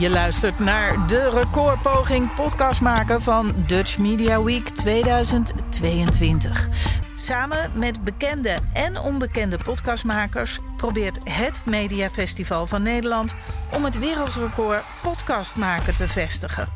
[0.00, 6.68] Je luistert naar de recordpoging podcast maken van Dutch Media Week 2022.
[7.14, 13.34] Samen met bekende en onbekende podcastmakers probeert het Mediafestival van Nederland
[13.72, 16.68] om het wereldrecord podcast maken te vestigen.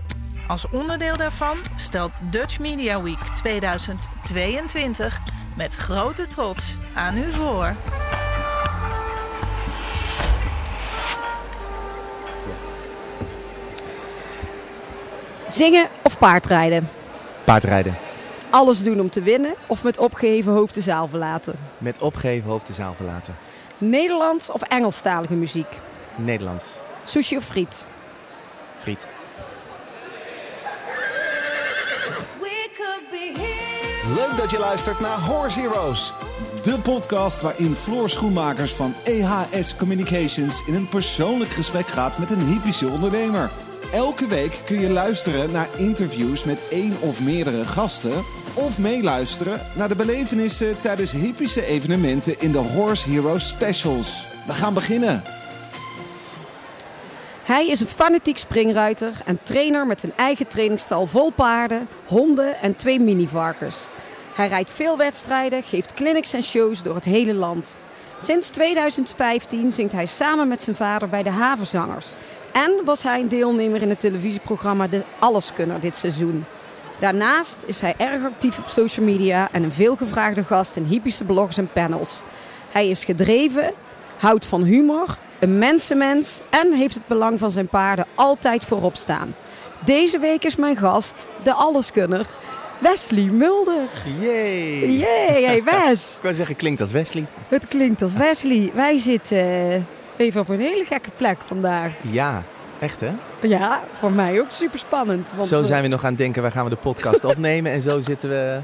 [0.48, 5.20] Als onderdeel daarvan stelt Dutch Media Week 2022
[5.56, 7.76] met grote trots aan u voor.
[15.46, 16.88] Zingen of paardrijden?
[17.44, 17.96] Paardrijden.
[18.50, 21.54] Alles doen om te winnen of met opgeheven hoofd de zaal verlaten?
[21.78, 23.36] Met opgeheven hoofd de zaal verlaten.
[23.78, 25.66] Nederlands of Engelstalige muziek?
[26.16, 26.64] Nederlands.
[27.04, 27.86] Sushi of friet?
[28.78, 29.06] Friet.
[34.14, 36.12] Leuk dat je luistert naar Horse Heroes.
[36.62, 42.46] De podcast waarin Floor Schoenmakers van EHS Communications in een persoonlijk gesprek gaat met een
[42.46, 43.50] hypische ondernemer.
[43.94, 48.24] Elke week kun je luisteren naar interviews met één of meerdere gasten.
[48.54, 54.26] Of meeluisteren naar de belevenissen tijdens hypische evenementen in de Horse Heroes Specials.
[54.46, 55.22] We gaan beginnen.
[57.42, 62.76] Hij is een fanatiek springruiter en trainer met een eigen trainingstal vol paarden, honden en
[62.76, 63.76] twee minivarkens.
[64.34, 67.78] Hij rijdt veel wedstrijden, geeft clinics en shows door het hele land.
[68.18, 72.06] Sinds 2015 zingt hij samen met zijn vader bij de Havenzangers.
[72.54, 76.44] En was hij een deelnemer in het televisieprogramma De Alleskunner dit seizoen.
[76.98, 81.56] Daarnaast is hij erg actief op social media en een veelgevraagde gast in hypische blogs
[81.56, 82.22] en panels.
[82.70, 83.72] Hij is gedreven,
[84.18, 89.34] houdt van humor, een mensenmens en heeft het belang van zijn paarden altijd voorop staan.
[89.84, 92.26] Deze week is mijn gast, de alleskunner,
[92.80, 93.88] Wesley Mulder.
[94.20, 94.90] Yay!
[94.90, 96.12] Yay, hey Wes.
[96.16, 97.26] Ik wou zeggen, klinkt als Wesley.
[97.48, 98.70] Het klinkt als Wesley.
[98.74, 101.90] Wij zitten even op een hele gekke plek vandaag.
[102.10, 102.42] Ja,
[102.80, 103.10] echt hè?
[103.42, 105.32] Ja, voor mij ook super spannend.
[105.36, 107.72] Want, Zo eh, zijn we nog aan het denken, waar gaan we de podcast opnemen?
[107.72, 108.58] En zo zitten we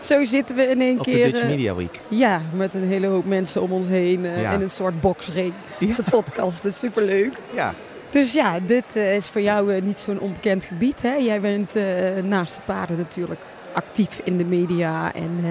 [0.00, 1.24] zo zitten we in één op de keer.
[1.24, 2.00] Dutch eh, Media Week.
[2.08, 4.52] Ja, met een hele hoop mensen om ons heen eh, Ja.
[4.52, 5.52] in een soort boxring.
[5.78, 5.94] Ja.
[5.94, 7.32] De podcast is superleuk.
[7.54, 7.74] Ja,
[8.10, 11.02] Dus ja, dit eh, is voor jou eh, niet zo'n onbekend gebied.
[11.02, 11.14] Hè?
[11.14, 11.84] Jij bent eh,
[12.24, 13.40] naast de paarden natuurlijk
[13.72, 15.50] actief in de media en eh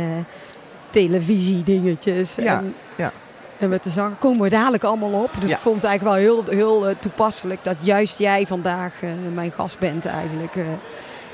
[0.89, 2.35] televisiedingetjes.
[2.35, 3.11] Ja, en, ja.
[3.59, 5.31] En met de zang komen we dadelijk allemaal op.
[5.39, 5.55] Dus Ja.
[5.55, 9.51] ik vond het eigenlijk wel heel, heel eh, toepasselijk dat juist jij vandaag eh, mijn
[9.51, 10.55] gast bent eigenlijk.
[10.55, 10.63] eh,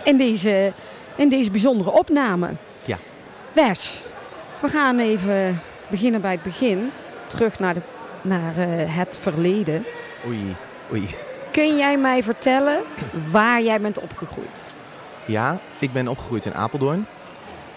[0.04, 0.74] in, deze,
[1.16, 2.50] in deze bijzondere opname.
[2.86, 2.98] Ja.
[3.54, 4.04] Wes,
[4.62, 6.92] we gaan even beginnen bij het begin.
[7.28, 7.82] Terug naar, de,
[8.22, 8.54] naar
[8.90, 9.86] het verleden.
[10.28, 10.56] oei,
[10.92, 11.08] oei.
[11.52, 12.80] Kun jij mij vertellen
[13.32, 14.66] waar jij bent opgegroeid?
[15.26, 17.06] Ja, ik ben opgegroeid in Apeldoorn.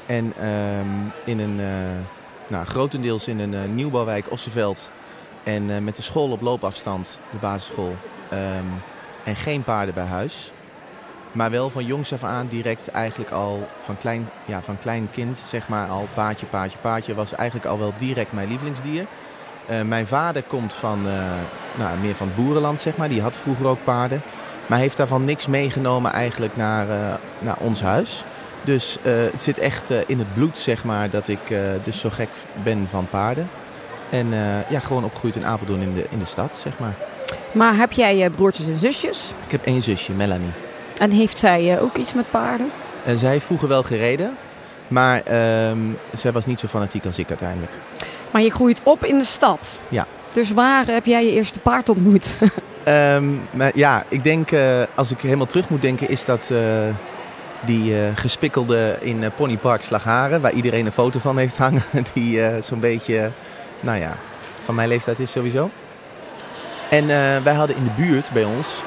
[0.06, 0.86] En ehm,
[1.24, 1.60] in een,
[2.48, 4.90] nou, grotendeels in een eh, nieuwbouwwijk Osseveld.
[5.42, 7.96] En eh, met de school op loopafstand, de basisschool.
[8.28, 8.64] Ehm,
[9.24, 10.52] en geen paarden bij huis.
[11.32, 15.38] Maar wel van jongs af aan direct eigenlijk al van klein, ja, van klein kind,
[15.38, 17.14] zeg maar al paardje, paardje, paardje.
[17.14, 19.06] Was eigenlijk al wel direct mijn lievelingsdier.
[19.66, 21.02] Eh, mijn vader komt van,
[21.74, 23.08] nou, meer van het boerenland, zeg maar.
[23.08, 24.22] Die had vroeger ook paarden.
[24.66, 26.86] Maar heeft daarvan niks meegenomen eigenlijk naar,
[27.38, 28.24] naar ons huis.
[28.62, 32.00] Dus eh, het zit echt eh, in het bloed, zeg maar, dat ik eh, dus
[32.00, 32.28] zo gek
[32.62, 33.48] ben van paarden.
[34.10, 34.26] En
[34.68, 36.94] ja, gewoon opgegroeid in Apeldoorn in de, in de stad, zeg maar.
[37.52, 39.32] Maar heb jij broertjes en zusjes?
[39.44, 40.50] Ik heb één zusje, Melanie.
[40.98, 42.70] En heeft zij ook iets met paarden?
[43.04, 44.36] En zij heeft vroeger wel gereden.
[44.88, 45.78] Maar ehm,
[46.14, 47.72] zij was niet zo fanatiek als ik uiteindelijk.
[48.30, 49.80] Maar je groeit op in de stad.
[49.88, 50.06] Ja.
[50.32, 52.36] Dus waar heb jij je eerste paard ontmoet?
[52.84, 54.50] Ehm, maar ja, ik denk,
[54.94, 56.50] als ik helemaal terug moet denken, is dat
[57.64, 61.82] die eh, gespikkelde in eh, Ponypark Slagharen, waar iedereen een foto van heeft hangen.
[62.14, 63.30] Die eh, zo'n beetje,
[63.80, 64.16] nou ja,
[64.64, 65.70] van mijn leeftijd is sowieso.
[66.90, 67.06] En
[67.44, 68.82] wij hadden in de buurt bij ons,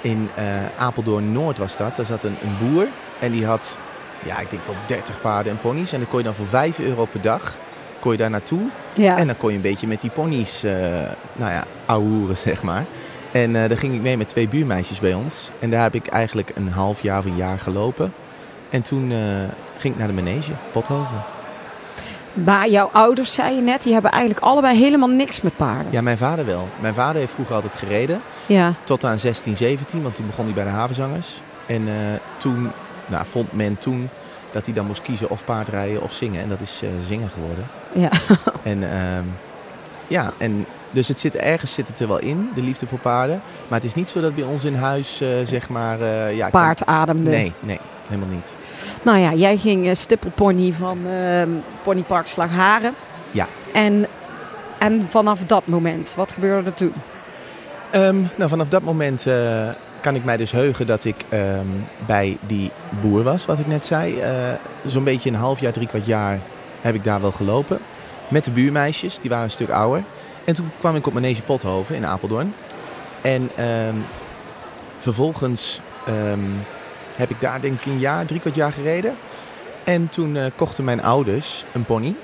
[0.00, 0.30] in
[0.76, 2.86] Apeldoorn Noord was dat, daar zat een, een boer.
[3.18, 3.78] En die had,
[4.24, 5.92] ja, ik denk wel 30 paarden en ponies.
[5.92, 7.56] En dan kon je dan voor 5 euro per dag,
[8.00, 8.70] kon je daar naartoe.
[8.92, 9.16] ja.
[9.18, 10.62] En dan kon je een beetje met die ponies,
[11.32, 12.84] nou ja, ouwehoeren zeg maar.
[13.34, 15.50] En eh daar ging ik mee met twee buurmeisjes bij ons.
[15.58, 18.12] En daar heb ik eigenlijk een half jaar of een jaar gelopen.
[18.70, 19.18] En toen eh,
[19.78, 21.22] ging ik naar de manege, Pothoven.
[22.32, 25.92] Maar jouw ouders, zei je net, die hebben eigenlijk allebei helemaal niks met paarden.
[25.92, 26.68] Ja, mijn vader wel.
[26.80, 28.20] Mijn vader heeft vroeger altijd gereden.
[28.46, 28.74] Ja.
[28.84, 31.42] Tot aan 16, 17, want toen begon hij bij de havenzangers.
[31.66, 31.94] En eh,
[32.36, 32.70] toen
[33.06, 34.08] nou, vond men toen
[34.50, 36.42] dat hij dan moest kiezen of paardrijden of zingen.
[36.42, 37.66] En dat is eh, zingen geworden.
[37.92, 38.10] ja.
[38.62, 39.24] En ehm,
[40.06, 43.42] ja, en dus het zit ergens zit het er wel in, de liefde voor paarden.
[43.68, 46.00] Maar het is niet zo dat bij ons in huis, eh, zeg maar...
[46.00, 47.30] eh, ja, Paard ademde.
[47.30, 48.54] Nee, nee, helemaal niet.
[49.02, 51.48] Nou ja, jij ging eh, stippelpony van ehm
[51.82, 52.94] Ponypark Slagharen.
[53.30, 53.46] Ja.
[53.72, 54.06] En,
[54.78, 56.92] en vanaf dat moment, wat gebeurde er toen?
[57.90, 59.26] Ehm, nou, vanaf dat moment
[60.00, 61.66] kan ik mij dus heugen dat ik ehm,
[62.06, 62.70] bij die
[63.00, 64.22] boer was, wat ik net zei.
[64.84, 66.38] Zo'n beetje een half jaar, drie kwart jaar
[66.80, 67.78] heb ik daar wel gelopen.
[68.28, 70.04] Met de buurmeisjes, die waren een stuk ouder.
[70.44, 72.54] En toen kwam ik op Manege Pothoven in Apeldoorn.
[73.20, 73.96] En ehm,
[74.98, 76.40] vervolgens ehm,
[77.16, 79.16] heb ik daar denk ik een jaar, drie kwart jaar gereden.
[79.84, 82.14] En toen eh, kochten mijn ouders een pony.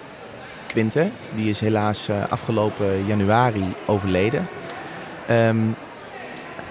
[0.67, 4.49] Quinter, die is helaas eh, afgelopen januari overleden.
[5.27, 5.59] Ehm,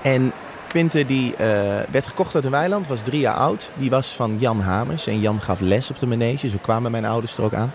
[0.02, 0.31] en
[0.68, 1.48] Quinter die eh,
[1.90, 3.72] werd gekocht uit een weiland, was drie jaar oud.
[3.75, 6.50] Die was van Jan Hamers en Jan gaf les op de manege.
[6.50, 7.74] Zo kwamen mijn ouders er ook aan.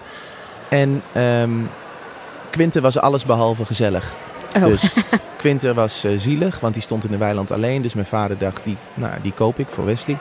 [0.68, 1.02] En
[2.54, 4.12] Quinter was alles behalve gezellig.
[4.56, 4.64] Oh.
[4.64, 4.94] Dus
[5.36, 7.82] Quinter was eh, zielig, want die stond in de weiland alleen.
[7.82, 10.18] Dus mijn vader dacht, die, nou, die koop ik voor Wesley.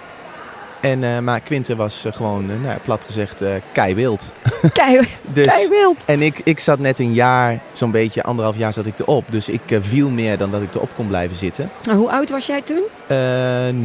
[0.82, 6.06] En, eh, maar Quinter was eh, gewoon, nou, plat gezegd, eh kei Dus, kei wild.
[6.06, 9.26] en ik, ik zat net een jaar, zo'n beetje anderhalf jaar zat ik erop.
[9.32, 11.70] Dus ik viel meer dan dat ik erop kon blijven zitten.
[11.84, 12.84] Nou, hoe oud was jij toen?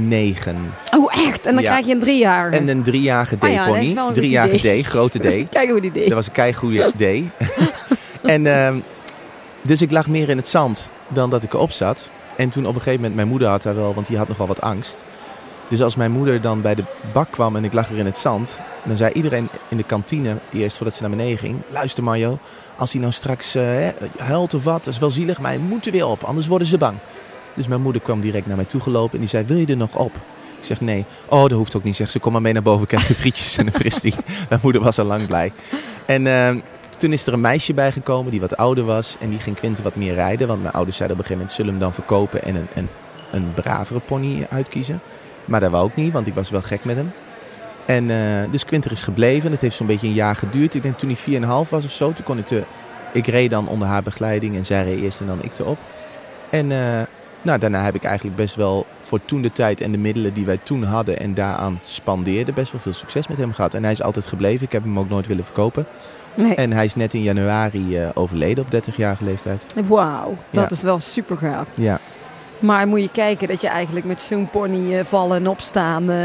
[0.08, 0.74] Negen.
[0.96, 1.46] Oh, echt?
[1.46, 1.70] En dan Ja.
[1.70, 2.50] krijg je een drie jaar.
[2.50, 4.54] En een driejarige Ah ja, is D-pony.
[4.54, 4.82] idee.
[4.82, 5.48] D, grote D.
[5.50, 6.06] Kijk hoe die deed.
[6.06, 7.30] Dat was een keigoede idee.
[8.34, 8.78] en, ehm,
[9.62, 12.10] dus ik lag meer in het zand dan dat ik erop zat.
[12.36, 14.46] En toen op een gegeven moment, mijn moeder had daar wel, want die had nogal
[14.46, 15.04] wat angst.
[15.68, 18.18] Dus als mijn moeder dan bij de bak kwam en ik lag weer in het
[18.18, 22.38] zand, dan zei iedereen in de kantine, eerst voordat ze naar beneden ging, luister Mario,
[22.76, 25.86] als hij nou straks hè, huilt of wat, dat is wel zielig, maar hij moet
[25.86, 26.96] er weer op, anders worden ze bang.
[27.54, 29.76] Dus mijn moeder kwam direct naar mij toe gelopen en die zei, wil je er
[29.76, 30.12] nog op?
[30.58, 31.04] Ik zeg nee.
[31.26, 31.96] Oh, dat hoeft ook niet.
[31.96, 34.14] Zegt ze, kom maar mee naar boven, krijg je frietjes en een fristie.
[34.48, 35.52] Mijn moeder was al lang blij.
[36.06, 36.58] En ehm,
[36.98, 39.16] toen is er een meisje bijgekomen die wat ouder was.
[39.20, 40.48] En die ging Quinten wat meer rijden.
[40.48, 42.88] Want mijn ouders zeiden op een gegeven moment, zullen hem dan verkopen en een, een,
[43.30, 45.00] een bravere pony uitkiezen.
[45.44, 47.12] Maar dat wou ik niet, want ik was wel gek met hem.
[47.86, 49.50] En eh, dus Quinter is gebleven.
[49.50, 50.74] Dat heeft zo'n beetje een jaar geduurd.
[50.74, 52.12] Ik denk toen hij 4,5 was of zo.
[52.12, 52.62] Toen kon ik de...
[53.12, 55.78] Ik reed dan onder haar begeleiding en zij reed eerst en dan ik erop.
[56.50, 57.02] En eh,
[57.42, 60.46] nou, daarna heb ik eigenlijk best wel voor toen de tijd en de middelen die
[60.46, 63.74] wij toen hadden en daaraan spandeerden, best wel veel succes met hem gehad.
[63.74, 64.66] En hij is altijd gebleven.
[64.66, 65.86] Ik heb hem ook nooit willen verkopen.
[66.42, 66.54] Nee.
[66.54, 69.66] En hij is net in januari eh, overleden op 30-jarige leeftijd.
[69.86, 70.70] Wauw, dat Ja.
[70.70, 71.68] is wel super gaaf.
[71.74, 71.98] Ja.
[72.58, 76.16] Maar moet je kijken dat je eigenlijk met zo'n pony eh, vallen en opstaan eh,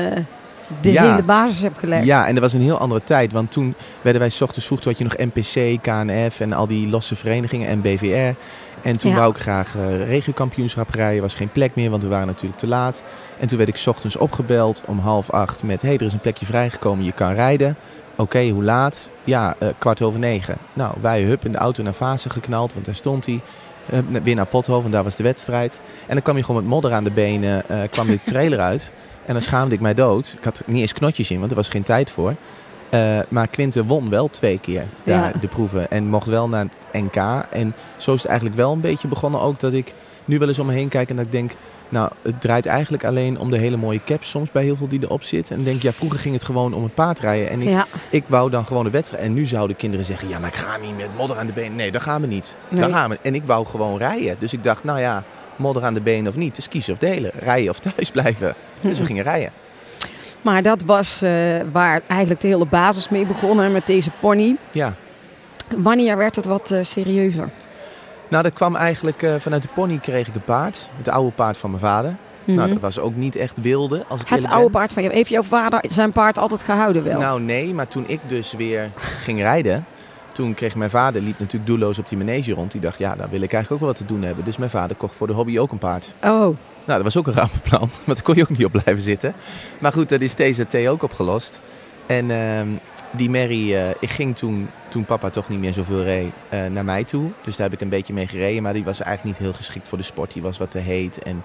[0.81, 1.09] de Ja.
[1.09, 2.05] hele basis hebt gelegd.
[2.05, 3.31] Ja, en dat was een heel andere tijd.
[3.31, 6.67] Want toen werden wij 's ochtends vroeg, toen had je nog NPC, KNF en al
[6.67, 8.37] die losse verenigingen en BVR.
[8.81, 9.17] En toen Ja.
[9.17, 11.21] wou ik graag eh regiokampioenschap rijden.
[11.21, 13.03] was geen plek meer, want we waren natuurlijk te laat.
[13.39, 15.81] En toen werd ik 's ochtends opgebeld om half acht met...
[15.81, 17.75] hé, hey, er is een plekje vrijgekomen, je kan rijden.
[18.15, 19.09] Oké, hoe laat?
[19.23, 20.57] Ja, eh, kwart over negen.
[20.73, 23.39] Nou, wij hup in de auto naar Vaassen geknald, want daar stond hij.
[24.23, 25.81] Weer naar Pothoven, en daar was de wedstrijd.
[26.07, 28.93] En dan kwam je gewoon met modder aan de benen, eh, kwam de trailer uit.
[29.25, 30.35] En dan schaamde ik mij dood.
[30.37, 32.35] Ik had niet eens knotjes in, want er was geen tijd voor.
[32.89, 35.39] Eh, maar Quinten won wel twee keer daar Ja.
[35.39, 35.91] de proeven.
[35.91, 37.15] En mocht wel naar het NK.
[37.49, 39.93] En zo is het eigenlijk wel een beetje begonnen ook dat ik
[40.25, 41.51] nu wel eens om me heen kijk en dat ik denk...
[41.89, 45.01] Nou, het draait eigenlijk alleen om de hele mooie cap soms bij heel veel die
[45.03, 45.55] erop zitten.
[45.55, 47.49] En denk ja, vroeger ging het gewoon om het paardrijden.
[47.49, 47.85] En ik, Ja.
[48.09, 49.23] ik wou dan gewoon de wedstrijd.
[49.23, 51.75] En nu zouden kinderen zeggen, ja, maar ik ga niet met modder aan de benen.
[51.75, 52.55] Nee, dat gaan we niet.
[52.69, 52.81] Nee.
[52.81, 53.17] Dat gaan we.
[53.21, 54.35] En ik wou gewoon rijden.
[54.39, 55.23] Dus ik dacht, nou ja,
[55.55, 56.55] modder aan de benen of niet.
[56.55, 57.31] Dus kiezen of delen.
[57.39, 58.55] Rijden of thuis blijven.
[58.81, 59.51] Dus we gingen rijden.
[60.41, 61.31] Maar dat was eh,
[61.71, 64.55] waar eigenlijk de hele basis mee begonnen met deze pony.
[64.71, 64.93] Ja.
[65.77, 67.49] Wanneer werd het wat eh, serieuzer?
[68.33, 70.89] Nou, dat kwam eigenlijk eh, vanuit de pony kreeg ik een paard.
[70.97, 72.15] Het oude paard van mijn vader.
[72.43, 72.69] Nou, Mhm.
[72.69, 74.71] dat was ook niet echt wilde, als ik het oude ben.
[74.71, 75.15] paard van jou.
[75.15, 77.19] Heeft jouw vader zijn paard altijd gehouden wel?
[77.19, 79.85] Nou, nee, maar toen ik dus weer ging rijden...
[80.31, 82.71] Toen kreeg mijn vader, liep natuurlijk doelloos op die manege rond.
[82.71, 84.43] Die dacht, ja, daar wil ik eigenlijk ook wel wat te doen hebben.
[84.43, 86.13] Dus mijn vader kocht voor de hobby ook een paard.
[86.23, 89.01] Oh, Nou, dat was ook een rampenplan, want daar kon je ook niet op blijven
[89.01, 89.33] zitten.
[89.79, 91.61] Maar goed, dat is TZT ook opgelost.
[92.05, 92.67] En ehm,
[93.15, 96.85] die Mary, eh, ik ging toen, toen papa toch niet meer zoveel reed, eh, naar
[96.85, 97.31] mij toe.
[97.43, 98.63] Dus daar heb ik een beetje mee gereden.
[98.63, 100.33] Maar die was eigenlijk niet heel geschikt voor de sport.
[100.33, 101.43] Die was wat te heet en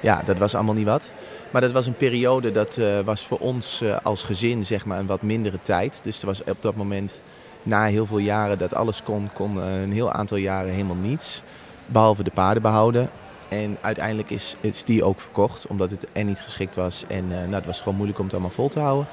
[0.00, 1.12] ja, dat was allemaal niet wat.
[1.50, 5.06] Maar dat was een periode, dat eh, was voor ons als gezin zeg maar een
[5.06, 6.04] wat mindere tijd.
[6.04, 7.22] Dus er was op dat moment,
[7.62, 11.42] na heel veel jaren dat alles kon, kon een heel aantal jaren helemaal niets.
[11.86, 13.10] Behalve de paarden behouden.
[13.48, 17.04] En uiteindelijk is, is die ook verkocht, omdat het en niet geschikt was.
[17.08, 19.06] En nou, het was gewoon moeilijk om het allemaal vol te houden.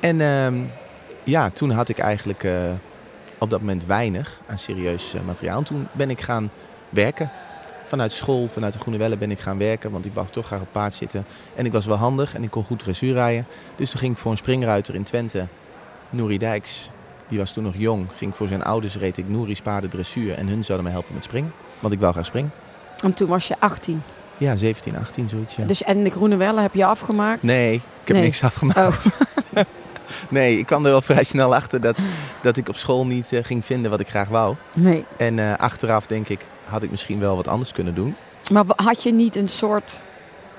[0.00, 0.54] En ehm,
[1.24, 2.52] ja, toen had ik eigenlijk eh,
[3.38, 5.58] op dat moment weinig aan serieus eh, materiaal.
[5.58, 6.50] En toen ben ik gaan
[6.88, 7.30] werken.
[7.86, 10.60] Vanuit school, vanuit de Groene Welle ben ik gaan werken, want ik wou toch graag
[10.60, 11.24] op paard zitten.
[11.54, 13.46] En ik was wel handig en ik kon goed dressuur rijden.
[13.76, 15.46] Dus toen ging ik voor een springruiter in Twente,
[16.10, 16.90] Nouri Dijks.
[17.28, 18.06] Die was toen nog jong.
[18.16, 20.34] Ging voor zijn ouders, reed ik Nouri's paarden dressuur.
[20.34, 22.50] En hun zouden mij helpen met springen, want ik wou graag springen.
[23.04, 24.02] en toen was je 18.
[24.36, 25.56] Ja, 17, 18, zoiets.
[25.56, 25.64] Ja.
[25.64, 27.42] Dus en de Groene Welle heb je afgemaakt?
[27.42, 28.24] Nee, ik heb Nee.
[28.24, 29.06] niks afgemaakt.
[29.54, 29.62] Oh,
[30.30, 31.98] Nee, ik kwam er wel vrij snel achter dat,
[32.42, 34.54] dat ik op school niet eh, ging vinden wat ik graag wou.
[34.74, 35.04] nee.
[35.16, 38.14] En eh, achteraf denk ik, had ik misschien wel wat anders kunnen doen.
[38.52, 40.02] Maar had je niet een soort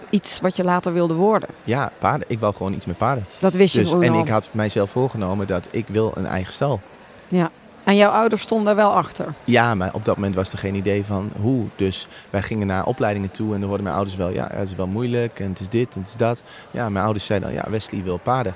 [0.10, 1.50] iets wat je later wilde worden?
[1.66, 2.28] Ja, paarden.
[2.30, 3.26] Ik wou gewoon iets met paarden.
[3.40, 4.20] Dat wist je Dus, gewoon en al.
[4.20, 6.80] ik had mijzelf voorgenomen dat ik wil een eigen stal.
[7.28, 7.52] Ja.
[7.84, 9.34] En jouw ouders stonden daar wel achter.
[9.44, 11.66] Ja, maar op dat moment was er geen idee van hoe.
[11.76, 14.76] Dus wij gingen naar opleidingen toe en dan hoorden mijn ouders wel, ja, het is
[14.76, 16.44] wel moeilijk en het is dit en het is dat.
[16.72, 18.56] Ja, mijn ouders zeiden dan, ja, Wesley wil paarden.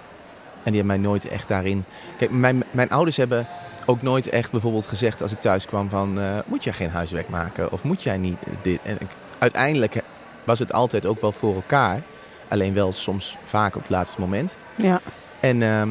[0.68, 1.84] En die hebben mij nooit echt daarin...
[2.18, 3.48] Kijk, mijn, mijn ouders hebben
[3.86, 7.30] ook nooit echt bijvoorbeeld gezegd als ik thuis kwam van, eh, moet jij geen huiswerk
[7.30, 7.72] maken?
[7.72, 8.80] Of moet jij niet dit?
[8.84, 10.02] En ik- uiteindelijk
[10.44, 12.02] was het altijd ook wel voor elkaar.
[12.48, 14.58] Alleen wel soms vaak op het laatste moment.
[14.76, 15.02] Ja.
[15.40, 15.90] En ehm,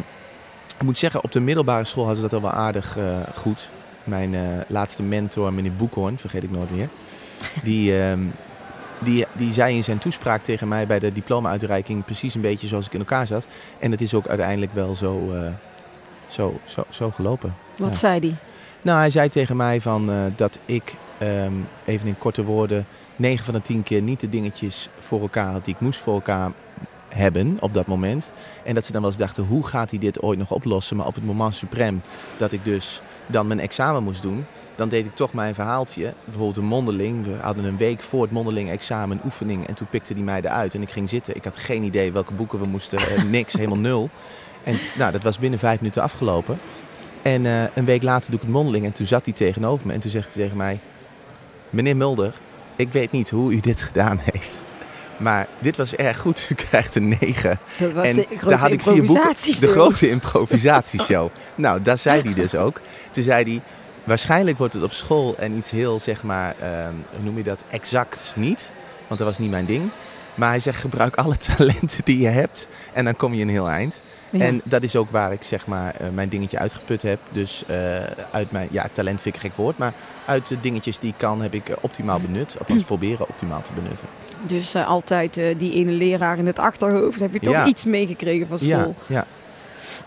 [0.79, 3.05] ik moet zeggen, op de middelbare school hadden ze dat al wel aardig eh,
[3.35, 3.71] goed.
[4.05, 6.89] Mijn eh, laatste mentor, meneer Boekhoorn, vergeet ik nooit meer.
[7.63, 8.21] Die, ehm,
[8.99, 12.87] die, die zei in zijn toespraak tegen mij bij de diploma-uitreiking precies een beetje zoals
[12.87, 13.47] ik in elkaar zat.
[13.79, 15.49] En het is ook uiteindelijk wel zo, eh,
[16.27, 17.55] zo, zo, zo gelopen.
[17.77, 17.97] Wat Ja.
[17.97, 18.35] zei die?
[18.83, 21.53] Nou, hij zei tegen mij van, eh, dat ik, ehm,
[21.85, 22.87] even in korte woorden,
[23.17, 26.15] 9 van de 10 keer niet de dingetjes voor elkaar had die ik moest voor
[26.15, 26.51] elkaar
[27.09, 28.33] hebben op dat moment.
[28.65, 30.97] En dat ze dan wel eens dachten, hoe gaat hij dit ooit nog oplossen?
[30.97, 32.03] Maar op het moment suprem
[32.37, 36.15] dat ik dus dan mijn examen moest doen, dan deed ik toch mijn verhaaltje.
[36.25, 37.25] Bijvoorbeeld een mondeling.
[37.25, 39.67] We hadden een week voor het mondeling examen een oefening.
[39.67, 41.37] En toen pikte die mij eruit en ik ging zitten.
[41.37, 42.99] Ik had geen idee welke boeken we moesten.
[42.99, 44.11] eh, niks, helemaal nul.
[44.65, 46.59] En nou, dat was binnen vijf minuten afgelopen.
[47.23, 49.93] En eh, een week later doe ik het mondeling en toen zat hij tegenover me.
[49.93, 50.81] En toen zegt hij tegen mij,
[51.71, 52.35] meneer Mulder,
[52.77, 54.63] ik weet niet hoe u dit gedaan heeft.
[55.19, 57.59] Maar dit was erg goed, u krijgt een 9.
[57.79, 59.35] Dat was en de grote daar had ik vier boeken.
[59.61, 61.29] De grote improvisatieshow.
[61.55, 62.81] nou, daar zei hij dus ook.
[63.11, 63.63] Toen zei hij,
[64.07, 67.65] waarschijnlijk wordt het op school en iets heel, zeg maar, ehm, hoe noem je dat,
[67.71, 68.73] exact niet.
[69.07, 69.91] Want dat was niet mijn ding.
[70.35, 73.69] Maar hij zegt, gebruik alle talenten die je hebt en dan kom je een heel
[73.69, 74.03] eind.
[74.31, 74.45] Ja.
[74.45, 77.21] En dat is ook waar ik zeg maar eh, mijn dingetje uitgeput heb.
[77.31, 77.77] Dus eh,
[78.31, 79.79] uit mijn, ja, talent vind ik een gek woord.
[79.79, 79.93] Maar
[80.27, 82.57] uit de dingetjes die ik kan heb ik eh, optimaal benut.
[82.59, 84.07] Althans proberen optimaal te benutten.
[84.43, 87.21] Dus altijd die ene leraar in het achterhoofd.
[87.21, 87.67] Heb je toch Ja.
[87.67, 88.95] iets meegekregen van school?
[89.07, 89.25] Ja, ja.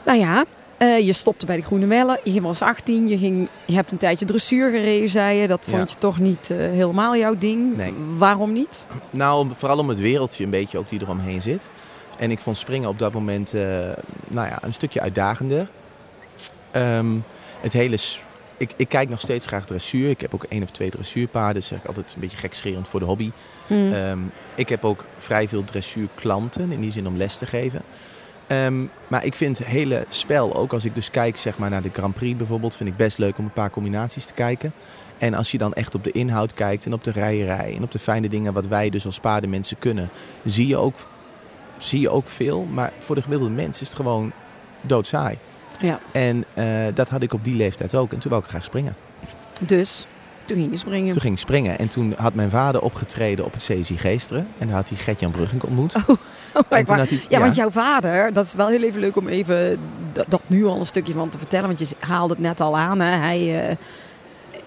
[0.05, 0.45] Nou ja,
[0.79, 2.19] eh, je stopte bij de Groene Wellen.
[2.23, 3.07] Je was 18.
[3.07, 5.47] Je, ging, je hebt een tijdje dressuur gereden, zei je.
[5.47, 5.93] Dat vond Ja.
[5.93, 7.77] je toch niet eh, helemaal jouw ding.
[7.77, 7.93] Nee.
[8.17, 8.85] Waarom niet?
[9.09, 11.69] Nou, om- vooral om het wereldje een beetje ook die eromheen zit.
[12.17, 13.61] En ik vond springen op dat moment eh,
[14.27, 15.69] nou ja, een stukje uitdagender.
[16.71, 17.07] Ehm,
[17.61, 17.97] het hele...
[18.57, 20.09] Ik, ik kijk nog steeds graag dressuur.
[20.09, 21.53] Ik heb ook één of twee dressuurpaarden.
[21.53, 23.31] Dat zeg ik altijd een beetje gekscherend voor de hobby.
[23.67, 23.91] Hm.
[23.91, 24.19] Ehm,
[24.55, 27.81] ik heb ook vrij veel dressuurklanten, in die zin om les te geven.
[28.49, 31.81] Ehm, maar ik vind het hele spel, ook als ik dus kijk zeg maar, naar
[31.81, 34.73] de Grand Prix bijvoorbeeld, vind ik best leuk om een paar combinaties te kijken.
[35.17, 37.91] En als je dan echt op de inhoud kijkt en op de rijerij en op
[37.91, 40.09] de fijne dingen wat wij dus als paardenmensen kunnen,
[40.45, 40.95] zie je ook,
[41.77, 42.67] zie je ook veel.
[42.71, 44.31] Maar voor de gemiddelde mens is het gewoon
[44.81, 45.37] doodsaai.
[45.79, 45.99] Ja.
[46.11, 48.13] En eh, dat had ik op die leeftijd ook.
[48.13, 48.95] En toen wou ik graag springen.
[49.59, 50.07] Dus,
[50.49, 51.11] toen ging je springen.
[51.11, 51.79] Toen ging ik springen.
[51.79, 54.47] En toen had mijn vader opgetreden op het CSI Geesteren.
[54.57, 55.95] En daar had hij Gert-Jan Brugink ontmoet.
[55.95, 56.03] Oh,
[56.53, 59.15] en maar- toen had hij, ja, want jouw vader, dat is wel heel even leuk
[59.15, 59.79] om even
[60.13, 61.67] dat, dat nu al een stukje van te vertellen.
[61.67, 62.99] Want je haalde het net al aan.
[62.99, 63.15] Hè.
[63.17, 63.75] Hij eh,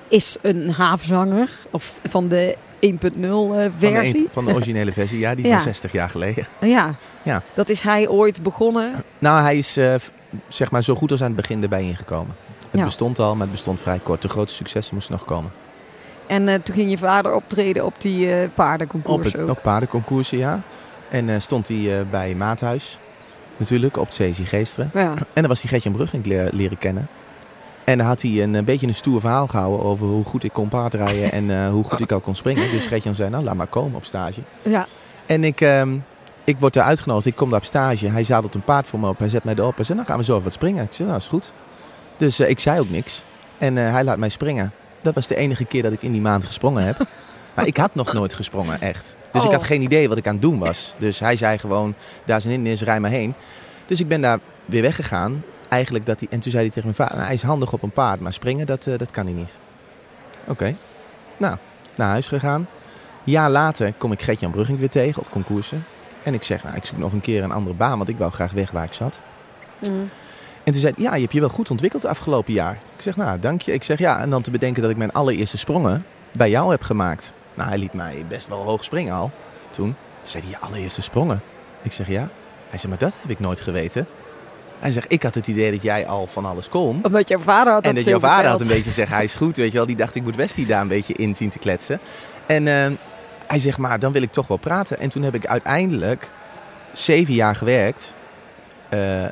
[0.08, 5.34] is een haafzanger of van de 1.0 eh, van, de, van de originele versie, ja,
[5.34, 5.52] die Ja.
[5.52, 6.46] van 60 jaar geleden.
[6.60, 6.94] Ja.
[7.22, 7.42] Ja.
[7.54, 8.92] dat is hij ooit begonnen.
[9.18, 9.94] Nou, hij is eh,
[10.48, 12.34] zeg maar zo goed als aan het begin erbij ingekomen.
[12.70, 12.84] Het Ja.
[12.86, 14.22] bestond al, maar het bestond vrij kort.
[14.22, 15.52] De grote successen moesten nog komen.
[16.26, 19.62] En eh, toen ging je vader optreden op die eh Op paardenconcours het ook.
[19.62, 20.60] paardenconcoursen, ja.
[21.10, 22.98] En eh, stond hij bij Maathuis,
[23.56, 24.90] natuurlijk, op het CSI Geesteren.
[24.94, 25.08] Ja.
[25.10, 27.08] En dan was hij Gertjan Brugink le- leren kennen.
[27.84, 30.52] En dan had hij een, een beetje een stoer verhaal gehouden over hoe goed ik
[30.52, 32.70] kon paardrijden en hoe goed ik al kon springen.
[32.70, 34.40] Dus Gertjan zei, nou laat maar komen op stage.
[34.62, 34.86] ja.
[35.26, 35.96] En ik, ehm,
[36.44, 37.26] ik word daar uitgenodigd.
[37.26, 38.08] Ik kom daar op stage.
[38.08, 39.18] Hij zadelt een paard voor me op.
[39.18, 39.76] Hij zet mij erop.
[39.76, 40.84] Hij zei, nou gaan we zo even wat springen.
[40.84, 41.52] Ik zei, nou is goed.
[42.16, 43.24] Dus ik zei ook niks.
[43.58, 44.72] En hij laat mij springen.
[45.02, 46.96] Dat was de enige keer dat ik in die maand gesprongen heb.
[47.54, 49.16] maar ik had nog nooit gesprongen, echt.
[49.32, 49.54] Dus ik Oh.
[49.54, 50.94] had geen idee wat ik aan het doen was.
[50.98, 51.94] Dus hij zei gewoon,
[52.24, 53.34] daar is een hindernis, rij maar heen.
[53.86, 55.44] Dus ik ben daar weer weggegaan.
[55.68, 57.82] Eigenlijk dat hij, en toen zei hij tegen mijn vader, nou, hij is handig op
[57.82, 58.20] een paard.
[58.20, 59.56] Maar springen, dat, eh, dat kan hij niet.
[60.44, 60.74] Oké.
[61.36, 61.56] Nou,
[61.96, 62.60] naar huis gegaan.
[63.24, 65.84] Een jaar later kom ik Gert-Jan Brugink weer tegen op concoursen.
[66.22, 68.32] En ik zeg, nou, ik zoek nog een keer een andere baan, want ik wou
[68.32, 69.20] graag weg waar ik zat.
[69.90, 70.10] Mm.
[70.64, 72.72] En toen zei hij, ja, je hebt je wel goed ontwikkeld afgelopen jaar.
[72.72, 73.72] Ik zeg, nou, dank je.
[73.72, 76.82] Ik zeg, ja, en dan te bedenken dat ik mijn allereerste sprongen bij jou heb
[76.82, 77.32] gemaakt.
[77.54, 79.30] Nou, hij liet mij best wel hoog springen al.
[79.70, 81.40] Toen zei hij, je allereerste sprongen.
[81.82, 82.28] Ik zeg, ja.
[82.68, 84.06] Hij zei, maar dat heb ik nooit geweten.
[84.78, 87.00] Hij zegt, ik had het idee dat jij al van alles kon.
[87.02, 89.24] Omdat jouw vader had En dat dat zo jouw vader had een beetje gezegd, hij
[89.24, 89.86] is goed, weet je wel.
[89.86, 92.00] Die dacht, ik moet Westie daar een beetje in zien te kletsen.
[92.46, 92.90] En eh,
[93.46, 94.98] hij zegt, maar dan wil ik toch wel praten.
[94.98, 96.30] En toen heb ik uiteindelijk
[96.92, 98.14] zeven jaar gewerkt.
[98.88, 99.24] Eh,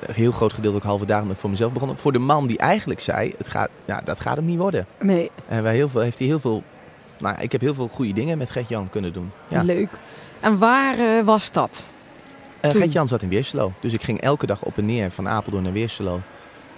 [0.00, 1.96] een heel groot gedeelte ook halve dagen omdat ik voor mezelf begonnen.
[1.96, 4.86] Voor de man die eigenlijk zei, het gaat, ja, dat gaat hem niet worden.
[5.00, 6.62] Nee, En wij heel veel, heeft hij heel veel
[7.18, 9.32] nou, ik heb heel veel goede dingen met Gert-Jan kunnen doen.
[9.48, 9.62] Ja.
[9.62, 9.90] Leuk.
[10.40, 11.84] En waar eh, was dat?
[12.62, 12.70] Uh?
[12.70, 13.72] Gert-Jan zat in Weerselo.
[13.80, 16.20] Dus ik ging elke dag op en neer van Apeldoorn naar Weerselo.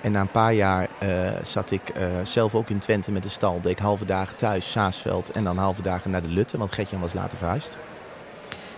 [0.01, 1.09] En na een paar jaar eh,
[1.43, 3.61] zat ik zelf ook in Twente met de stal.
[3.61, 5.31] Deed ik halve dagen thuis, Saasveld.
[5.31, 7.79] En dan halve dagen naar de Lutte, want Gert-Jan was later verhuisd.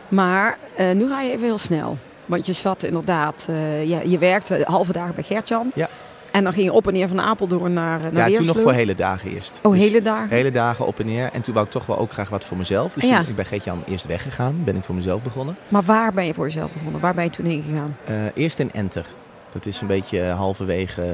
[0.09, 0.59] Maar
[0.95, 1.99] nu ga je even heel snel.
[2.31, 5.71] Want je zat inderdaad, eh, ja, je werkte halve dagen bij Gertjan.
[5.75, 5.89] Ja.
[6.31, 8.73] En dan ging je op en neer van Apeldoorn naar, naar ja, toen nog voor
[8.73, 9.61] hele dagen eerst.
[9.63, 10.29] Oh, Dus hele dagen?
[10.37, 11.31] hele dagen op en neer.
[11.33, 12.93] En toen wou ik toch wel ook graag wat voor mezelf.
[12.95, 13.19] Dus Ja.
[13.21, 14.65] toen, ik ben Gert-Jan eerst weggegaan.
[14.65, 15.57] Ben ik voor mezelf begonnen.
[15.69, 17.01] Maar waar ben je voor jezelf begonnen?
[17.01, 17.97] Waar ben je toen heen gegaan?
[18.05, 19.07] Eh, eerst in Enter.
[19.53, 21.11] Dat is een beetje halverwege eh,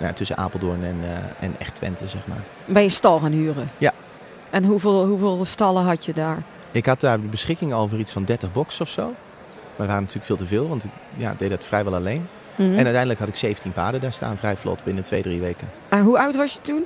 [0.00, 2.42] nou, tussen Apeldoorn en, eh, en echt Twente, zeg maar.
[2.64, 3.70] Ben je stal gaan huren?
[3.78, 3.92] Ja.
[4.50, 6.42] En hoeveel, hoeveel stallen had je daar?
[6.70, 9.12] Ik had daar de beschikking over iets van 30 boxen of zo.
[9.80, 12.28] Maar dat waren natuurlijk veel te veel, want ik ja, deed dat vrijwel alleen.
[12.54, 12.70] Mhm.
[12.70, 15.68] En uiteindelijk had ik 17 paarden daar staan, vrij vlot, binnen twee, drie weken.
[15.88, 16.84] En hoe oud was je toen?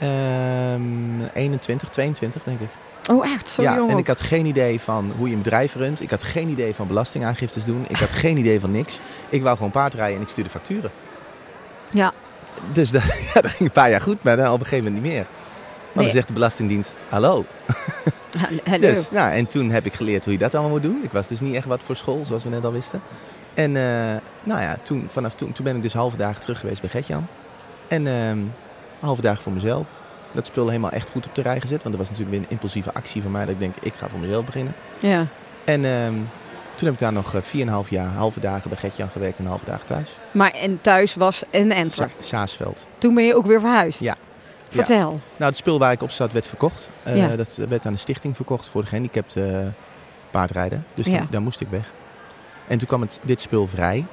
[0.00, 2.68] Ehm 21, 22 denk ik.
[3.10, 3.48] Oh, echt?
[3.48, 6.00] Zo ja, jong en ik had geen idee van hoe je een bedrijf runt.
[6.00, 7.84] Ik had geen idee van belastingaangiftes doen.
[7.88, 9.00] Ik had geen idee van niks.
[9.28, 10.90] Ik wou gewoon paardrijden en ik stuurde facturen.
[11.90, 12.12] Ja.
[12.72, 13.02] Dus dat,
[13.34, 15.26] ja, dat ging een paar jaar goed, maar dan op een gegeven moment niet meer.
[15.26, 16.04] Maar Nee.
[16.04, 17.44] dan zegt de Belastingdienst, hallo.
[18.64, 18.78] Hallo.
[18.80, 21.00] Dus, nou, en toen heb ik geleerd hoe je dat allemaal moet doen.
[21.02, 23.00] Ik was dus niet echt wat voor school, zoals we net al wisten.
[23.54, 23.82] En eh,
[24.42, 27.26] nou ja, toen, vanaf toen, toen ben ik dus halve dagen terug geweest bij Gertjan.
[27.88, 28.38] En ehm
[29.00, 29.86] halve dagen voor mezelf.
[30.32, 31.82] Dat spul helemaal echt goed op de rij gezet.
[31.82, 33.44] Want dat was natuurlijk weer een impulsieve actie van mij.
[33.44, 34.74] Dat ik denk, ik ga voor mezelf beginnen.
[34.98, 35.26] Ja.
[35.64, 36.12] En ehm,
[36.74, 37.42] toen heb ik daar nog eh,
[37.84, 40.16] 4,5 jaar, halve dagen bij Gertjan gewerkt en halve dagen thuis.
[40.30, 42.08] Maar en thuis was een enter.
[42.18, 42.86] Sa- Saasveld.
[42.98, 44.00] Toen ben je ook weer verhuisd.
[44.00, 44.16] Ja.
[44.84, 45.10] Vertel.
[45.36, 46.88] Nou, het spul waar ik op zat werd verkocht.
[47.02, 47.36] Eh, Ja.
[47.36, 49.58] Dat werd aan de stichting verkocht voor de gehandicapte eh,
[50.30, 50.86] paardrijden.
[50.94, 51.12] Dus Ja.
[51.18, 51.90] daar, daar moest ik weg.
[52.66, 54.04] En toen kwam het, dit spul vrij.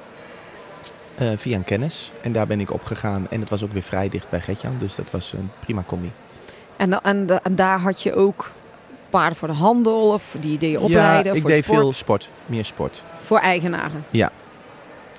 [1.14, 2.12] eh, via een kennis.
[2.20, 3.26] En daar ben ik opgegaan.
[3.30, 4.74] En het was ook weer vrij dicht bij Gertjan.
[4.78, 6.12] Dus dat was een prima combi.
[6.76, 8.50] En, en, da- en daar had je ook
[9.10, 11.24] paarden voor de handel of die deed je opleiden?
[11.32, 12.28] ja, ik voor deed sport, veel sport.
[12.46, 13.02] Meer sport.
[13.20, 14.04] Voor eigenaren?
[14.10, 14.30] Ja.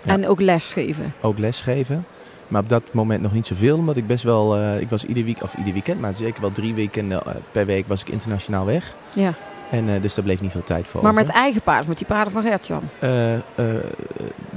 [0.06, 1.14] En ook lesgeven?
[1.22, 2.06] Ook lesgeven.
[2.48, 3.78] Maar op dat moment nog niet zoveel.
[3.78, 4.56] Omdat ik best wel...
[4.58, 7.66] eh, ik was ieder week, of ieder weekend, maar zeker wel drie weekenden eh, per
[7.66, 8.94] week was ik internationaal weg.
[9.14, 9.34] Ja.
[9.72, 11.24] En eh, dus daar bleef niet veel tijd voor Maar over.
[11.26, 12.82] met eigen paarden, met die paarden van Gertjan?
[13.00, 13.10] Eh,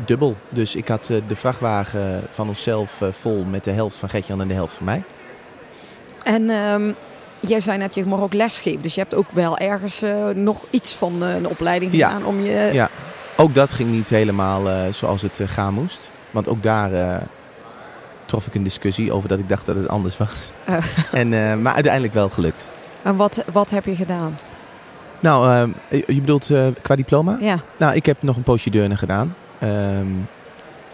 [0.04, 0.36] dubbel.
[0.48, 4.54] Dus ik had de vrachtwagen van onszelf vol met de helft van Gertjan en de
[4.54, 5.02] helft van mij.
[6.24, 6.90] En ehm,
[7.40, 8.82] jij zei net, je mag ook lesgeven.
[8.82, 10.02] Dus je hebt ook wel ergens
[10.34, 12.06] nog iets van een opleiding Ja.
[12.08, 12.68] gedaan om je...
[12.72, 12.88] Ja.
[13.36, 16.10] Ook dat ging niet helemaal zoals het gaan moest.
[16.30, 16.90] Want ook daar
[18.28, 20.52] trof ik een discussie over dat ik dacht dat het anders was.
[20.68, 20.76] Oh.
[21.20, 22.70] en, eh, maar uiteindelijk wel gelukt.
[23.02, 24.38] En wat, wat heb je gedaan?
[25.20, 27.36] Nou, eh, je bedoelt eh, qua diploma?
[27.40, 27.60] Ja.
[27.76, 29.34] Nou, ik heb nog een poosje deurne gedaan.
[29.58, 30.06] Ehm,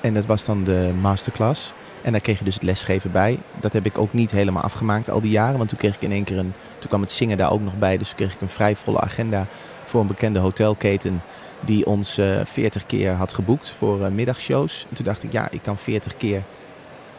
[0.01, 1.73] en dat was dan de masterclass.
[2.03, 3.39] En daar kreeg je dus het lesgeven bij.
[3.61, 5.57] Dat heb ik ook niet helemaal afgemaakt al die jaren.
[5.57, 6.55] Want toen kreeg ik in één keer een...
[6.79, 7.99] Toen kwam het zingen daar ook nog bij.
[7.99, 9.47] Dus toen kreeg ik een vrij volle agenda
[9.85, 11.23] voor een bekende hotelketen...
[11.61, 14.87] die ons eh 40 keer had geboekt voor middagshows.
[14.89, 16.43] En toen dacht ik, ja, ik kan 40 keer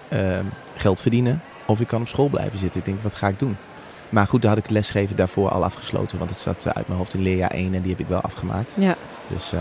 [0.09, 1.41] ehm, geld verdienen.
[1.65, 2.79] Of ik kan op school blijven zitten.
[2.79, 3.57] Ik denk, wat ga ik doen?
[4.09, 6.17] Maar goed, daar had ik lesgeven daarvoor al afgesloten.
[6.17, 8.21] Want het zat eh, uit mijn hoofd in leerjaar 1 en die heb ik wel
[8.21, 8.75] afgemaakt.
[8.79, 8.95] ja.
[9.27, 9.59] Dus eh,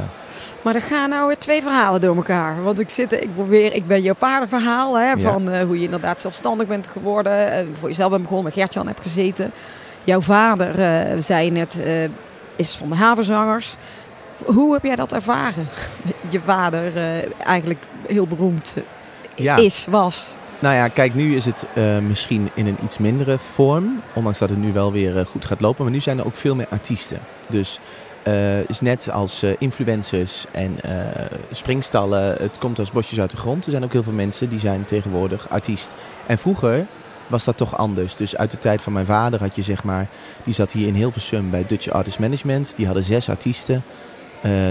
[0.62, 2.62] Maar er gaan nou weer twee verhalen door elkaar.
[2.62, 5.18] Want ik zit, ik probeer, ik ben jouw paardenverhaal, hè, Ja.
[5.18, 7.50] van eh, hoe je inderdaad zelfstandig bent geworden.
[7.50, 9.50] En voor jezelf bent begonnen, met Gertjan hebt gezeten.
[10.04, 10.72] Jouw vader,
[11.22, 11.78] zei net,
[12.56, 13.76] is van de havenzangers.
[14.44, 15.68] Hoe heb jij dat ervaren?
[16.28, 16.92] Je vader
[17.44, 18.76] eigenlijk heel beroemd
[19.36, 19.56] ja.
[19.56, 20.34] is, was.
[20.58, 24.00] Nou ja, kijk, nu is het eh, misschien in een iets mindere vorm.
[24.12, 25.84] Ondanks dat het nu wel weer eh, goed gaat lopen.
[25.84, 27.18] Maar nu zijn er ook veel meer artiesten.
[27.48, 27.80] Dus
[28.22, 30.76] eh is net als influencers en
[31.50, 32.36] springstallen.
[32.38, 33.64] Het komt als bosjes uit de grond.
[33.64, 35.94] Er zijn ook heel veel mensen die zijn tegenwoordig artiest.
[36.26, 36.86] En vroeger
[37.26, 38.16] was dat toch anders.
[38.16, 40.06] Dus uit de tijd van mijn vader had je zeg maar...
[40.44, 42.72] Die zat hier in Hilversum bij Dutch Artist Management.
[42.76, 43.82] Die hadden zes artiesten.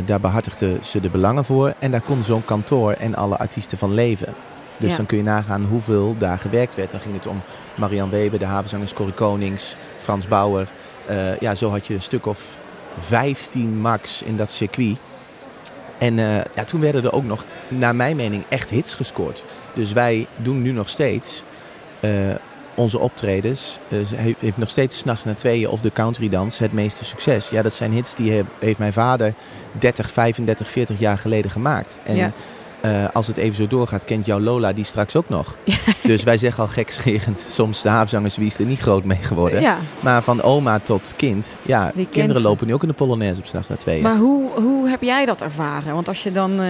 [0.06, 1.74] Daar behartigden ze de belangen voor.
[1.80, 4.34] En daar kon zo'n kantoor en alle artiesten van leven.
[4.80, 4.98] Dus Ja.
[4.98, 6.92] dan kun je nagaan hoeveel daar gewerkt werd.
[6.92, 7.42] Dan ging het om
[7.76, 10.68] Marian Weber, de havenzangers Corrie Konings, Frans Bauer.
[11.06, 12.58] Eh, ja, zo had je een stuk of
[13.00, 14.98] 15 max in dat circuit.
[15.98, 19.44] En eh, ja, toen werden er ook nog, naar mijn mening, echt hits gescoord.
[19.74, 21.44] Dus wij doen nu nog steeds
[22.00, 22.12] eh,
[22.76, 23.80] onze optredens.
[24.16, 27.50] Heeft, heeft nog steeds s'nachts na tweeën of de countrydans het meeste succes.
[27.50, 29.34] Ja, dat zijn hits die he- heeft mijn vader
[29.72, 32.00] 30, 35, 40 jaar geleden gemaakt.
[32.04, 32.32] En Ja.
[32.84, 35.56] Eh, als het even zo doorgaat, kent jouw Lola die straks ook nog.
[36.04, 39.62] Dus wij zeggen al gekscherend, soms de havenzangers wie is er niet groot mee geworden.
[39.62, 39.78] Ja.
[40.00, 43.48] Maar van oma tot kind, ja, kent kinderen lopen nu ook in de Polonaise op
[43.48, 44.02] s'nachts na tweeën.
[44.02, 45.94] Maar hoe, hoe heb jij dat ervaren?
[45.94, 46.68] Want als je dan eh,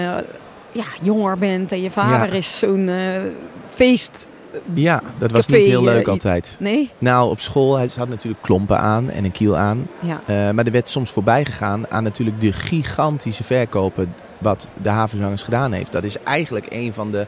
[0.72, 2.34] ja, jonger bent en je vader Ja.
[2.38, 3.22] is zo'n eh,
[3.70, 4.28] feest
[4.74, 6.56] Ja, dat was Café, niet heel leuk altijd.
[6.60, 6.90] Nee?
[6.98, 9.88] Nou, op school, hij had natuurlijk klompen aan en een kiel aan.
[10.00, 10.52] Ja.
[10.52, 15.72] Maar er werd soms voorbij gegaan aan natuurlijk de gigantische verkopen wat de havenzangers gedaan
[15.72, 15.92] heeft.
[15.92, 17.26] Dat is eigenlijk een van de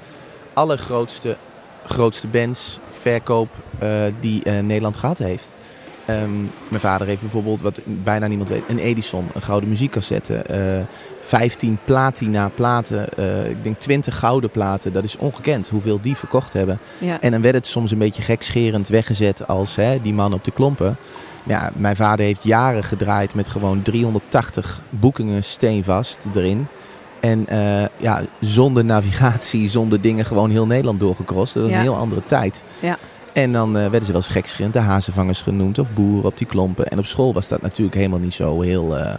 [0.53, 1.37] allergrootste
[1.85, 3.49] grootste bands verkoop
[3.79, 5.53] eh, die eh, Nederland gehad heeft.
[6.05, 10.35] Ehm, mijn vader heeft bijvoorbeeld, wat bijna niemand weet, een Edison, een gouden muziekcassette.
[10.35, 10.81] eh
[11.21, 13.07] 15 platina platen,
[13.49, 14.93] ik denk 20 gouden platen.
[14.93, 16.79] Dat is ongekend hoeveel die verkocht hebben.
[16.97, 17.21] ja.
[17.21, 20.51] En dan werd het soms een beetje gekscherend weggezet als hè, die man op de
[20.51, 20.97] klompen.
[21.43, 26.67] Ja, mijn vader heeft jaren gedraaid met gewoon 380 boekingen steenvast erin.
[27.29, 31.53] En eh, ja, zonder navigatie, zonder dingen, gewoon heel Nederland doorgekrost.
[31.53, 31.77] Dat was Ja.
[31.77, 32.63] een heel andere tijd.
[32.79, 32.97] Ja.
[33.33, 36.47] En dan eh, werden ze wel eens gekscherend de hazenvangers genoemd of boeren op die
[36.47, 36.87] klompen.
[36.87, 39.13] En op school was dat natuurlijk helemaal niet zo heel eh,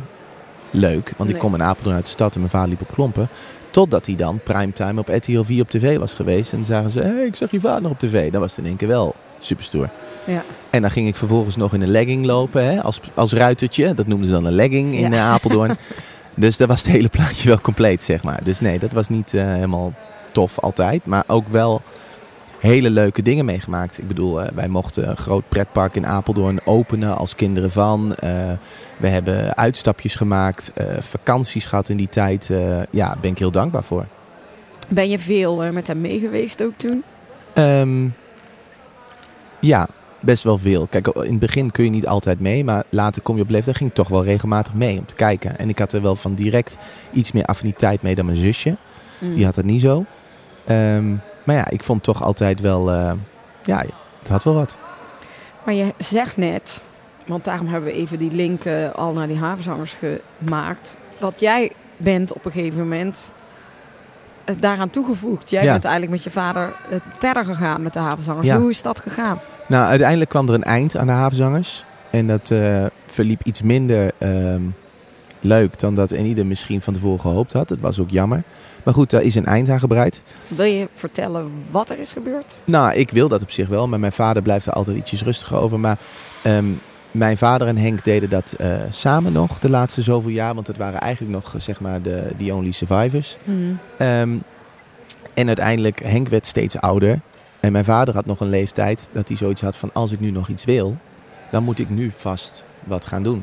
[0.71, 1.12] leuk.
[1.16, 3.29] Want ik kom in Apeldoorn uit de stad en mijn vader liep op klompen.
[3.71, 6.53] Totdat hij dan primetime op RTL 4 op tv was geweest.
[6.53, 8.31] En zagen ze, hey, ik zag je vader op tv.
[8.33, 9.90] Dan was het in één keer wel superstoer.
[10.25, 10.42] Ja.
[10.71, 13.95] En dan ging ik vervolgens nog in een legging lopen hè, als, als ruitertje.
[13.95, 15.29] Dat noemden ze dan een legging in Ja.
[15.33, 15.77] Apeldoorn.
[16.37, 18.44] dus dat was het hele plaatje wel compleet, zeg maar.
[18.44, 19.94] Dus nee, dat was niet eh, helemaal
[20.33, 21.07] tof altijd.
[21.07, 21.83] Maar ook wel
[22.61, 23.99] hele leuke dingen meegemaakt.
[23.99, 28.14] Ik bedoel, eh, wij mochten een groot pretpark in Apeldoorn openen als kinderen van.
[28.14, 28.31] Eh,
[28.96, 32.51] we hebben uitstapjes gemaakt, vakanties gehad in die tijd.
[32.51, 34.07] Eh, ja, daar ben ik heel dankbaar voor.
[34.88, 37.03] Ben je veel met hem mee geweest ook toen?
[37.53, 38.09] Ehm,
[39.61, 39.88] ja,
[40.27, 40.87] best wel veel.
[40.87, 43.77] Kijk, in het begin kun je niet altijd mee, maar later kom je op leeftijd.
[43.77, 45.59] ging ik toch wel regelmatig mee om te kijken.
[45.59, 46.77] En ik had er wel van direct
[47.12, 48.77] iets meer affiniteit mee dan mijn zusje.
[49.19, 49.35] Mm.
[49.35, 50.05] Die had dat niet zo.
[50.65, 51.11] Ehm,
[51.45, 53.12] maar ja, ik vond toch altijd wel, eh,
[53.65, 53.85] ja,
[54.19, 54.77] het had wel wat.
[55.65, 56.83] Maar je zegt net,
[57.27, 58.62] want daarom hebben we even die link
[58.95, 59.97] al naar die havenzangers
[60.39, 63.33] gemaakt, dat jij bent op een gegeven moment
[64.45, 65.51] eh, daaraan toegevoegd.
[65.51, 65.73] Jij Ja.
[65.73, 68.47] bent eigenlijk met je vader eh, verder gegaan met de havenzangers.
[68.47, 68.59] Ja.
[68.59, 69.39] Hoe is dat gegaan?
[69.69, 71.85] Nou, uiteindelijk kwam er een eind aan de havenzangers.
[72.11, 74.63] En dat eh, verliep iets minder ehm,
[75.41, 77.69] leuk dan dat ieder misschien van tevoren gehoopt had.
[77.69, 78.43] Het was ook jammer.
[78.83, 80.23] Maar goed, daar is een eind aan gebreid.
[80.49, 82.59] Wil je vertellen wat er is gebeurd?
[82.65, 85.57] Nou, ik wil dat op zich wel, maar mijn vader blijft er altijd ietsjes rustiger
[85.57, 85.81] over.
[85.81, 85.99] Maar
[86.43, 86.67] ehm,
[87.11, 90.55] mijn vader en Henk deden dat eh, samen nog de laatste zoveel jaar.
[90.55, 93.39] Want het waren eigenlijk nog, zeg maar, de the only survivors.
[93.99, 94.37] Ehm,
[95.35, 97.21] en uiteindelijk, Henk werd steeds ouder.
[97.67, 99.91] En mijn vader had nog een leeftijd dat hij zoiets had van...
[99.93, 100.97] als ik nu nog iets wil,
[101.51, 103.43] dan moet ik nu vast wat gaan doen.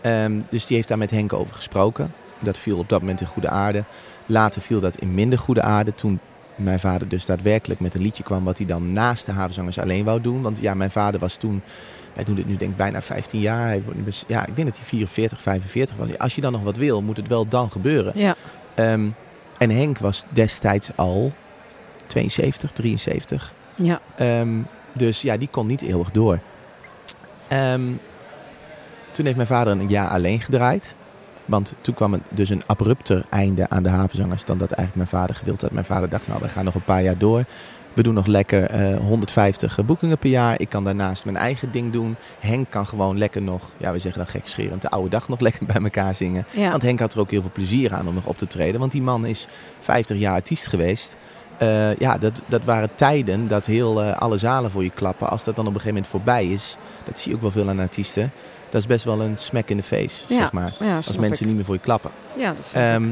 [0.00, 2.12] Ehm, dus die heeft daar met Henk over gesproken.
[2.38, 3.84] Dat viel op dat moment in goede aarde.
[4.26, 5.94] Later viel dat in minder goede aarde.
[5.94, 6.20] Toen
[6.54, 8.44] mijn vader dus daadwerkelijk met een liedje kwam...
[8.44, 10.42] wat hij dan naast de havenzangers alleen wou doen.
[10.42, 11.62] Want ja, mijn vader was toen...
[12.12, 13.66] Wij doen dit nu denk ik bijna 15 jaar.
[13.66, 13.82] Hij
[14.26, 16.18] Ja, ik denk dat hij 44, 45 was.
[16.18, 18.12] Als je dan nog wat wil, moet het wel dan gebeuren.
[18.16, 18.36] Ja.
[18.74, 19.08] Ehm,
[19.58, 21.32] en Henk was destijds al
[22.12, 23.54] 72, 73.
[23.74, 24.00] Ja.
[24.16, 24.60] Ehm,
[24.92, 26.38] dus ja, die kon niet eeuwig door.
[27.48, 27.82] Ehm,
[29.10, 30.94] toen heeft mijn vader een jaar alleen gedraaid.
[31.44, 35.22] Want toen kwam het dus een abrupter einde aan de havenzangers dan dat eigenlijk mijn
[35.22, 35.70] vader gewild had.
[35.72, 37.44] Mijn vader dacht, nou, we gaan nog een paar jaar door.
[37.92, 40.60] We doen nog lekker eh, 150 boekingen per jaar.
[40.60, 42.16] Ik kan daarnaast mijn eigen ding doen.
[42.38, 45.66] Henk kan gewoon lekker nog, ja, we zeggen dan gekscherend, de oude dag nog lekker
[45.66, 46.46] bij elkaar zingen.
[46.50, 46.70] ja.
[46.70, 48.80] Want Henk had er ook heel veel plezier aan om nog op te treden.
[48.80, 49.46] Want die man is
[49.80, 51.16] 50 jaar artiest geweest.
[51.58, 55.28] Eh, ja, dat, dat waren tijden dat heel eh, alle zalen voor je klappen.
[55.30, 57.68] Als dat dan op een gegeven moment voorbij is, dat zie je ook wel veel
[57.68, 58.32] aan artiesten.
[58.70, 60.74] Dat is best wel een smack in the face, Ja, zeg maar.
[60.80, 61.46] ja, Als mensen ik.
[61.46, 62.10] niet meer voor je klappen.
[62.36, 62.82] Ja, dat snap.
[62.82, 63.08] Ehm,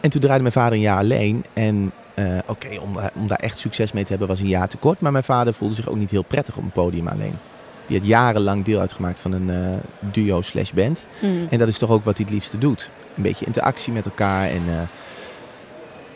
[0.00, 1.44] en toen draaide mijn vader een jaar alleen.
[1.52, 4.76] En eh, oké, om, om daar echt succes mee te hebben was een jaar te
[4.76, 5.00] kort.
[5.00, 7.38] Maar mijn vader voelde zich ook niet heel prettig op een podium alleen.
[7.86, 11.06] Die had jarenlang deel uitgemaakt van een duo slash band.
[11.20, 11.46] Mm.
[11.50, 12.90] En dat is toch ook wat hij het liefste doet.
[13.16, 14.48] Een beetje interactie met elkaar.
[14.48, 14.62] En,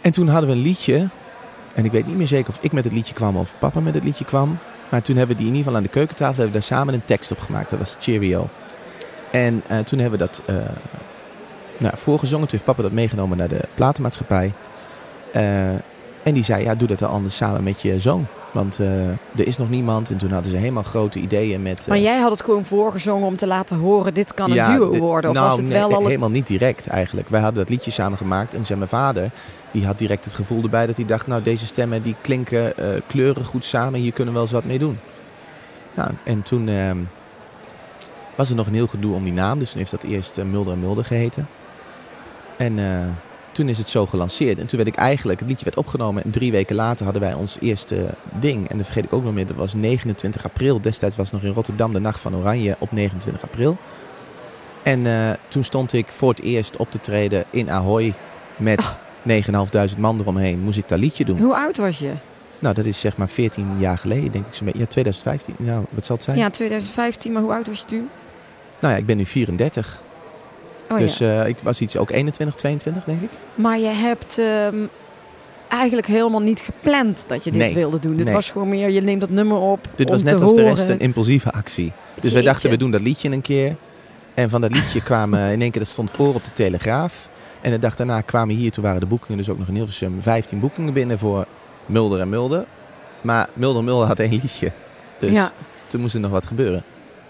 [0.01, 1.09] en toen hadden we een liedje.
[1.75, 3.95] En ik weet niet meer zeker of ik met het liedje kwam of papa met
[3.95, 4.59] het liedje kwam.
[4.89, 6.95] Maar toen hebben we die in ieder geval aan de keukentafel hebben we daar samen
[6.95, 7.71] een tekst op gemaakt.
[7.71, 8.49] Dat was Cheerio.
[9.31, 10.57] En eh, toen hebben we dat eh,
[11.79, 12.49] nou, voorgezongen.
[12.49, 14.53] Toen heeft papa dat meegenomen naar de platenmaatschappij.
[15.33, 15.69] Eh,
[16.23, 18.27] en die zei, ja, doe dat dan anders samen met je zoon.
[18.53, 20.11] Want eh, er is nog niemand.
[20.11, 21.87] En toen hadden ze helemaal grote ideeën met...
[21.89, 24.97] Maar eh, jij had het gewoon voorgezongen om te laten horen, dit kan een duo
[24.97, 25.31] worden.
[25.31, 26.07] Of nou, was het nee, wel al...
[26.07, 27.29] helemaal niet direct eigenlijk.
[27.29, 29.31] Wij hadden dat liedje samen gemaakt en zei mijn vader,
[29.71, 33.01] die had direct het gevoel erbij dat hij dacht, nou deze stemmen die klinken eh,
[33.07, 34.99] kleuren goed samen, hier kunnen we wel eens wat mee doen.
[35.95, 36.99] Nou, en toen ehm,
[38.35, 40.73] was er nog een heel gedoe om die naam, dus toen heeft dat eerst Mulder
[40.73, 41.49] en Mulder geheten.
[42.57, 42.79] En
[43.53, 44.59] toen is het zo gelanceerd.
[44.59, 47.35] En toen werd ik eigenlijk, het liedje werd opgenomen en drie weken later hadden wij
[47.35, 48.69] ons eerste ding.
[48.69, 50.81] En dat vergeet ik ook nog meer, dat was 29 april.
[50.81, 53.77] Destijds was het nog in Rotterdam de Nacht van Oranje op 29 april.
[54.83, 58.15] En eh, toen stond ik voor het eerst op te treden in Ahoy
[58.57, 58.97] met
[59.29, 60.61] 9.500 man eromheen.
[60.61, 61.39] Moest ik dat liedje doen.
[61.39, 62.13] Hoe oud was je?
[62.59, 64.55] Nou, dat is zeg maar 14 jaar geleden, denk ik.
[64.55, 64.81] zo'n beetje.
[64.81, 65.55] Ja, 2015.
[65.59, 66.39] Nou, wat zal het zijn?
[66.39, 68.09] Ja, 2015, maar hoe oud was je toen?
[68.81, 70.01] Nou ja, ik ben nu 34.
[70.91, 71.43] Oh, dus ja.
[71.43, 73.31] eh, ik was iets ook 21, 22, denk ik.
[73.55, 74.77] Maar je hebt ehm,
[75.69, 77.75] eigenlijk helemaal niet gepland dat je dit Nee.
[77.75, 78.17] wilde doen.
[78.17, 78.35] Dit Nee.
[78.35, 80.61] was gewoon meer, je neemt dat nummer op Dit om was net te als de
[80.61, 80.77] horen.
[80.77, 81.93] rest een impulsieve actie.
[82.21, 83.77] Dus wij dachten, we doen dat liedje een keer.
[84.35, 87.29] En van dat liedje kwamen in één keer, dat stond voor op de Telegraaf.
[87.61, 90.23] En de dag daarna kwamen hier, toen waren de boekingen dus ook nog in Hilversum,
[90.23, 91.47] 15 boekingen binnen voor
[91.87, 92.65] Mulder en Mulder.
[93.21, 94.73] Maar Mulder en Mulder had één liedje.
[95.19, 95.51] Dus Ja.
[95.87, 96.83] toen moest er nog wat gebeuren.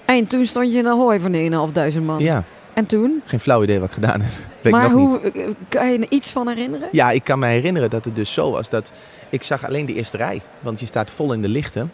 [0.04, 2.18] En toen stond je in een hooi van 1.500 man.
[2.22, 2.44] Ja,
[2.80, 3.22] En toen?
[3.24, 4.30] geen flauw idee wat ik gedaan heb.
[4.62, 5.32] Weet maar ik nog niet.
[5.34, 6.88] hoe, kan je er iets van herinneren?
[6.92, 8.92] Ja, ik kan me herinneren dat het dus zo was dat
[9.30, 10.40] ik zag alleen de eerste rij.
[10.60, 11.92] Want je staat vol in de lichten.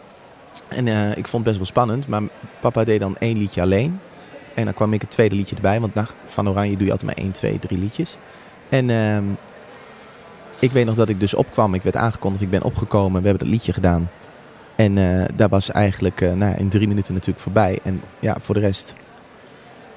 [0.67, 2.07] En eh, ik vond het best wel spannend.
[2.07, 2.21] Maar
[2.59, 3.99] papa deed dan één liedje alleen.
[4.53, 5.79] En dan kwam ik het tweede liedje erbij.
[5.79, 8.17] Want na Van Oranje doe je altijd maar één, twee, drie liedjes.
[8.69, 9.23] En ehm,
[10.59, 11.73] ik weet nog dat ik dus opkwam.
[11.73, 12.43] Ik werd aangekondigd.
[12.43, 13.21] Ik ben opgekomen.
[13.21, 14.09] We hebben dat liedje gedaan.
[14.75, 17.79] En eh daar was eigenlijk eh, nou, in drie minuten natuurlijk voorbij.
[17.83, 18.95] En ja, voor de rest...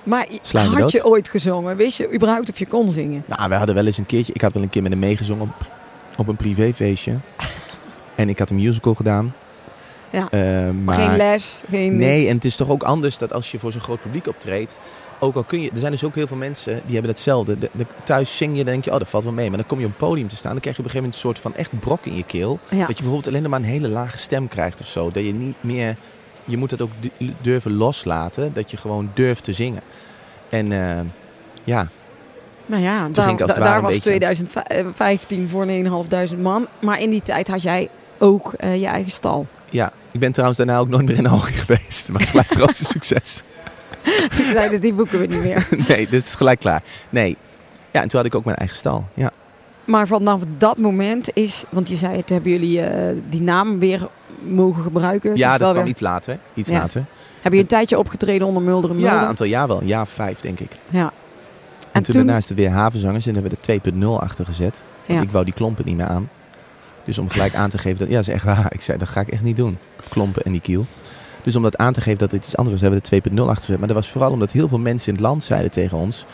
[0.04, 0.90] Maar had dood?
[0.92, 1.76] je ooit gezongen?
[1.76, 3.24] Wist je überhaupt of je kon zingen?
[3.26, 4.32] Nou, we hadden wel eens een keertje...
[4.32, 5.70] Ik had wel een keer met hem meegezongen op,
[6.16, 7.18] op een privéfeestje.
[8.14, 9.34] en ik had een musical gedaan.
[10.10, 10.28] Ja.
[10.30, 10.96] Eh, maar...
[10.96, 11.60] Geen les?
[11.68, 11.96] Geen...
[11.96, 14.78] Nee, en het is toch ook anders dat als je voor zo'n groot publiek optreedt.
[15.18, 17.58] Ook al kun je, er zijn dus ook heel veel mensen die hebben hetzelfde.
[17.58, 19.48] De, de- thuis zing je, dan denk je, oh dat valt wel mee.
[19.48, 21.22] Maar dan kom je op een podium te staan, dan krijg je op een gegeven
[21.24, 22.58] moment een soort van echt brok in je keel.
[22.68, 22.78] Ja.
[22.78, 25.10] Dat je bijvoorbeeld alleen maar een hele lage stem krijgt of zo.
[25.10, 25.96] Dat je niet meer,
[26.50, 29.80] je moet het ook du- durven loslaten, dat je gewoon durft te zingen.
[30.48, 31.00] En eh,
[31.64, 31.88] ja,
[32.66, 35.66] Nou ja, daar, het da- daar een was beetje aan 2015 voor
[36.32, 36.66] 9.500 man.
[36.80, 39.46] Maar in die tijd had jij ook eh, je eigen stal.
[39.70, 42.06] ja, ik ben trouwens daarna ook nooit meer in hoogte geweest.
[42.06, 43.42] Het was gelijk het grootste succes.
[44.52, 45.68] Zeiden die boeken we niet meer.
[45.88, 46.82] Nee, dit is gelijk klaar.
[47.10, 47.36] Nee.
[47.90, 49.04] Ja, en toen had ik ook mijn eigen stal.
[49.14, 49.30] Ja.
[49.84, 54.08] Maar vanaf dat moment is, want je zei het, hebben jullie eh, die naam weer
[54.48, 55.36] mogen gebruiken.
[55.36, 56.38] Ja, is dat weer- iets later.
[56.54, 56.78] Iets Ja.
[56.78, 57.04] later.
[57.42, 59.14] Heb je een tijdje opgetreden onder Mulder en Mulder?
[59.14, 59.80] Ja, een aantal jaar wel.
[59.80, 60.72] Een jaar of vijf, denk ik.
[60.72, 61.12] En, Ja.
[61.92, 64.82] toen, toen- daarna is het weer havenzangers en hebben we er 2.0 achter gezet.
[65.06, 65.24] Want Ja.
[65.26, 66.28] ik wou die klompen niet meer aan.
[67.04, 68.08] Dus om gelijk aan te geven dat...
[68.08, 68.66] Ja, dat is echt waar.
[68.72, 69.78] Ik zei, dat ga ik echt niet doen.
[70.08, 70.86] Klompen en die kiel.
[71.42, 73.48] Dus om dat aan te geven dat het iets anders was, hebben we er 2.0
[73.48, 73.78] achter gezet.
[73.78, 76.26] Maar dat was vooral omdat heel veel mensen in het land zeiden tegen ons...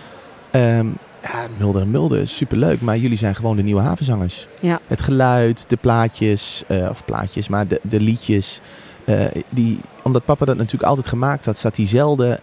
[0.50, 0.86] ehm,
[1.32, 4.48] ja, Mulder en Mulder is superleuk, maar jullie zijn gewoon de nieuwe havenzangers.
[4.60, 4.80] Ja.
[4.86, 8.60] Het geluid, de plaatjes, eh, of plaatjes, maar de, de liedjes.
[9.04, 12.40] eh, die, omdat papa dat natuurlijk altijd gemaakt had, zat diezelfde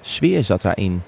[0.00, 1.02] sfeer zat daarin.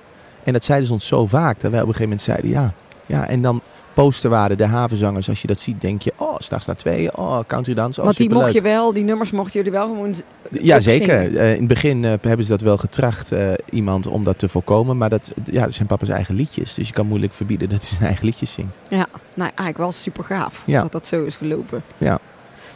[0.45, 2.73] En dat zeiden ze ons zo vaak, dat wij op een gegeven moment zeiden, ja,
[3.07, 3.29] ja.
[3.29, 3.61] En dan
[4.03, 7.75] posterwaarden, de havenzangers, als je dat ziet, denk je, oh, s'nachts naar tweeën, oh, country
[7.75, 10.15] dance, oh, Want die mocht je wel, die nummers mochten jullie wel gewoon
[10.51, 11.37] Ja, zeker.
[11.37, 14.49] Eh, in het begin eh, hebben ze dat wel getracht, eh, iemand, om dat te
[14.49, 14.97] voorkomen.
[14.97, 16.75] Maar dat, ja, dat zijn papa's eigen liedjes.
[16.75, 18.79] Dus je kan moeilijk verbieden dat hij zijn eigen liedjes zingt.
[18.89, 20.83] Ja, nou eigenlijk wel super gaaf Ja.
[20.83, 21.83] dat dat zo is gelopen.
[21.99, 22.19] Ja.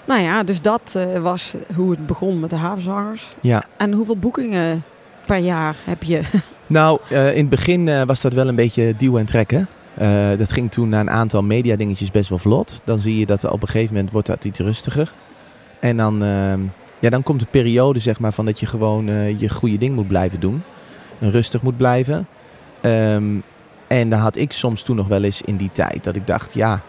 [0.07, 3.27] Nou ja, dus dat was hoe het begon met de havenzangers.
[3.41, 3.65] Ja.
[3.77, 4.83] En hoeveel boekingen
[5.27, 6.21] per jaar heb je?
[6.67, 9.69] Nou, in het begin was dat wel een beetje duwen en trekken.
[9.95, 12.81] Eh, dat ging toen na een aantal mediadingetjes best wel vlot.
[12.85, 15.13] Dan zie je dat er op een gegeven moment wordt dat iets rustiger.
[15.81, 16.61] En dan, ehm,
[16.99, 19.95] ja, dan komt de periode zeg maar, van dat je gewoon eh, je goede ding
[19.95, 20.63] moet blijven doen.
[21.19, 22.27] En rustig moet blijven.
[22.81, 23.35] Ehm,
[23.87, 26.55] en dan had ik soms toen nog wel eens in die tijd dat ik dacht,
[26.55, 26.83] ja,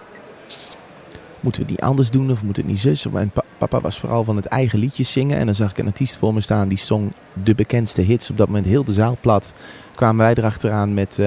[1.39, 3.07] moeten we het niet anders doen of moeten we het niet zus?
[3.33, 5.37] Pa- papa was vooral van het eigen liedjes zingen.
[5.37, 7.13] En dan zag ik een artiest voor me staan die zong
[7.43, 8.29] de bekendste hits.
[8.29, 9.53] Op dat moment heel de zaal plat.
[9.95, 11.19] Kwamen wij erachteraan met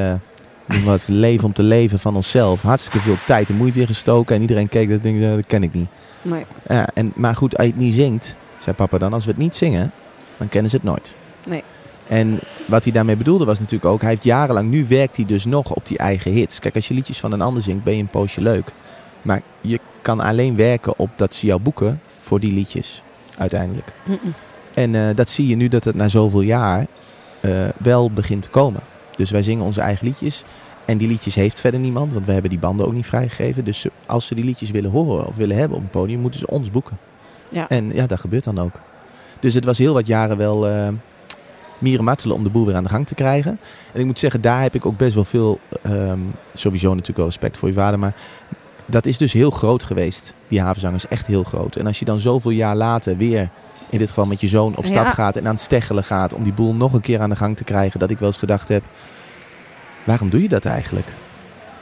[0.66, 2.62] eh, noem wat leven om te leven van onszelf.
[2.62, 4.34] Hartstikke veel tijd en moeite in gestoken.
[4.36, 5.88] En iedereen keek, dat, denk, ik, dat ken ik niet.
[6.22, 6.44] Nee.
[6.68, 9.40] Ja, en, maar goed, als je het niet zingt, zei papa dan, als we het
[9.40, 9.92] niet zingen,
[10.36, 11.16] dan kennen ze het nooit.
[11.46, 11.62] Nee.
[12.06, 15.44] En wat hij daarmee bedoelde was natuurlijk ook, hij heeft jarenlang, nu werkt hij dus
[15.44, 16.58] nog op die eigen hits.
[16.58, 18.72] Kijk, als je liedjes van een ander zingt, ben je een poosje leuk.
[19.22, 23.02] Maar je kan alleen werken op dat ze jou boeken voor die liedjes,
[23.38, 23.92] uiteindelijk.
[24.74, 26.86] En eh, dat zie je nu dat het na zoveel jaar
[27.40, 28.80] eh, wel begint te komen.
[29.16, 30.44] Dus wij zingen onze eigen liedjes.
[30.84, 33.64] En die liedjes heeft verder niemand, want we hebben die banden ook niet vrijgegeven.
[33.64, 36.46] Dus als ze die liedjes willen horen of willen hebben op een podium, moeten ze
[36.46, 36.98] ons boeken.
[37.48, 37.68] Ja.
[37.68, 38.80] En ja, dat gebeurt dan ook.
[39.40, 40.88] Dus het was heel wat jaren wel eh
[41.78, 43.58] mieren martelen om de boel weer aan de gang te krijgen.
[43.92, 46.18] En ik moet zeggen, daar heb ik ook best wel veel, ehm,
[46.54, 48.14] sowieso natuurlijk wel respect voor je vader, maar
[48.86, 50.34] dat is dus heel groot geweest.
[50.48, 51.76] Die havenzang is echt heel groot.
[51.76, 53.50] En als je dan zoveel jaar later weer,
[53.90, 55.12] in dit geval met je zoon, op stap Ja.
[55.12, 57.56] gaat en aan het steggelen gaat om die boel nog een keer aan de gang
[57.56, 58.82] te krijgen, dat ik wel eens gedacht heb,
[60.04, 61.06] waarom doe je dat eigenlijk?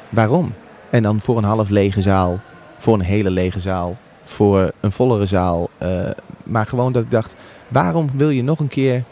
[0.09, 0.55] Waarom?
[0.90, 2.40] En dan voor een half lege zaal,
[2.79, 5.71] voor een hele lege zaal, voor een vollere zaal.
[5.79, 6.11] eh,
[6.43, 7.37] maar gewoon dat ik dacht,
[7.69, 9.03] waarom wil je nog een keer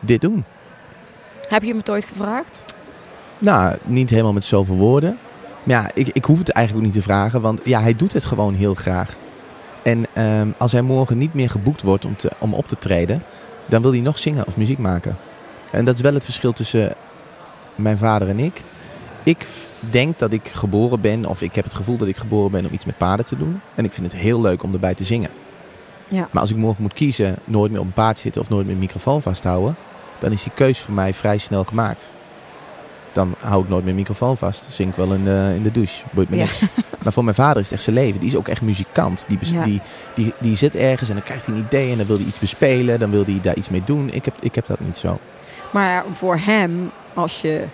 [0.00, 0.44] dit doen?
[1.48, 2.62] Heb je hem het ooit gevraagd?
[3.38, 5.18] Nou, niet helemaal met zoveel woorden.
[5.62, 8.12] Maar ja, ik, ik hoef het eigenlijk ook niet te vragen, want ja, hij doet
[8.12, 9.16] het gewoon heel graag.
[9.84, 13.22] En ehm, als hij morgen niet meer geboekt wordt om, te, om op te treden,
[13.66, 15.16] dan wil hij nog zingen of muziek maken.
[15.70, 16.94] En dat is wel het verschil tussen
[17.74, 18.62] mijn vader en ik.
[19.22, 19.46] Ik
[19.78, 22.72] denk dat ik geboren ben, of ik heb het gevoel dat ik geboren ben om
[22.72, 23.60] iets met paarden te doen.
[23.74, 25.30] En ik vind het heel leuk om erbij te zingen.
[26.08, 26.28] Ja.
[26.30, 28.74] Maar als ik morgen moet kiezen, nooit meer op een paard zitten of nooit meer
[28.74, 29.76] een microfoon vasthouden,
[30.18, 32.10] dan is die keus voor mij vrij snel gemaakt.
[33.14, 34.66] Dan hou ik nooit een microfoon vast.
[34.72, 36.04] Zing ik wel in de, in de douche.
[36.12, 36.42] Boeit me Ja.
[36.42, 36.62] niks.
[37.02, 38.20] Maar voor mijn vader is het echt zijn leven.
[38.20, 39.24] Die is ook echt muzikant.
[39.28, 39.64] Die, Ja.
[39.64, 39.80] die,
[40.14, 42.38] die, die zit ergens en dan krijgt hij een idee en dan wil hij iets
[42.38, 42.98] bespelen.
[42.98, 44.10] Dan wil hij daar iets mee doen.
[44.12, 45.18] Ik heb, ik heb dat niet zo.
[45.70, 47.64] Maar voor hem, als je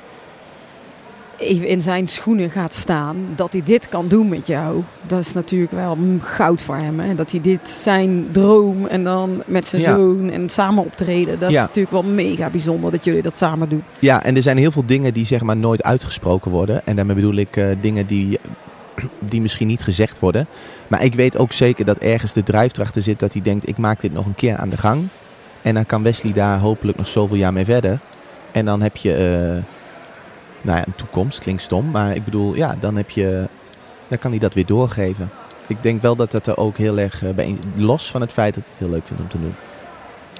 [1.40, 5.32] even in zijn schoenen gaat staan, dat hij dit kan doen met jou, dat is
[5.32, 7.00] natuurlijk wel goud voor hem.
[7.00, 7.14] Hè?
[7.14, 9.94] Dat hij dit zijn droom en dan met zijn Ja.
[9.94, 11.60] zoon en samen optreden, dat Ja.
[11.60, 13.82] is natuurlijk wel mega bijzonder dat jullie dat samen doen.
[13.98, 16.86] Ja, en er zijn heel veel dingen die zeg maar nooit uitgesproken worden.
[16.86, 18.38] En daarmee bedoel ik eh, dingen die,
[19.30, 20.46] die misschien niet gezegd worden.
[20.88, 23.78] Maar ik weet ook zeker dat ergens de drijfdracht er zit dat hij denkt, ik
[23.78, 25.08] maak dit nog een keer aan de gang.
[25.62, 27.98] En dan kan Wesley daar hopelijk nog zoveel jaar mee verder.
[28.52, 29.62] En dan heb je, eh,
[30.62, 31.90] nou ja, een toekomst, klinkt stom.
[31.90, 33.48] Maar ik bedoel, ja, dan heb je,
[34.08, 35.30] dan kan hij dat weer doorgeven.
[35.66, 38.54] Ik denk wel dat dat er ook heel erg eh, bij, los van het feit
[38.54, 39.54] dat hij het heel leuk vindt om te doen.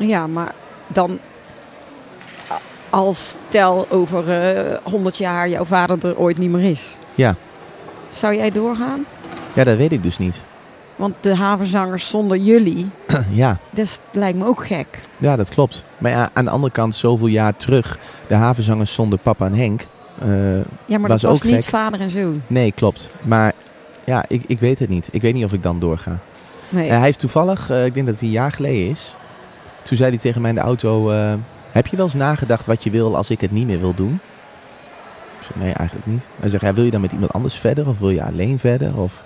[0.09, 0.54] Ja, maar
[0.87, 1.18] dan
[2.90, 6.96] als stel over eh 100 jaar jouw vader er ooit niet meer is.
[7.14, 7.35] Ja.
[8.09, 9.04] Zou jij doorgaan?
[9.52, 10.44] Ja, dat weet ik dus niet.
[10.96, 12.90] Want de havenzangers zonder jullie,
[13.30, 13.59] ja.
[13.70, 15.00] dat lijkt me ook gek.
[15.18, 15.85] Ja, dat klopt.
[15.98, 19.87] Maar ja, aan de andere kant, zoveel jaar terug, de havenzangers zonder papa en Henk.
[20.20, 20.56] Eh,
[20.87, 21.64] Ja, maar Was dat was ook niet gek.
[21.64, 22.42] vader en zoon.
[22.46, 23.11] nee, klopt.
[23.22, 23.52] Maar
[24.04, 25.09] ja, ik, ik weet het niet.
[25.11, 26.18] Ik weet niet of ik dan doorga.
[26.68, 26.88] Nee.
[26.88, 29.16] Eh, hij heeft toevallig, eh, ik denk dat het een jaar geleden is.
[29.83, 31.11] Toen zei hij tegen mij in de auto:
[31.70, 34.20] Heb je wel eens nagedacht wat je wil als ik het niet meer wil doen?
[35.40, 36.26] Ik zei: Nee, eigenlijk niet.
[36.40, 38.96] Hij zegt: ja, Wil je dan met iemand anders verder of wil je alleen verder?
[38.98, 39.24] Of...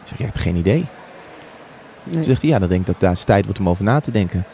[0.00, 0.86] Ik zeg: Ik heb geen idee.
[2.04, 2.14] Nee.
[2.14, 4.00] Toen zegt hij: Ja, dan denk ik dat daar eens tijd wordt om over na
[4.00, 4.44] te denken.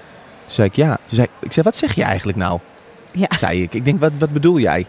[0.40, 0.94] Toen zei ik: Ja.
[0.94, 2.58] Toen zei ik: ik zei, Wat zeg je eigenlijk nou?
[3.12, 3.26] Ja.
[3.38, 3.74] Zei ik.
[3.74, 4.86] Ik denk: Wat, wat bedoel jij?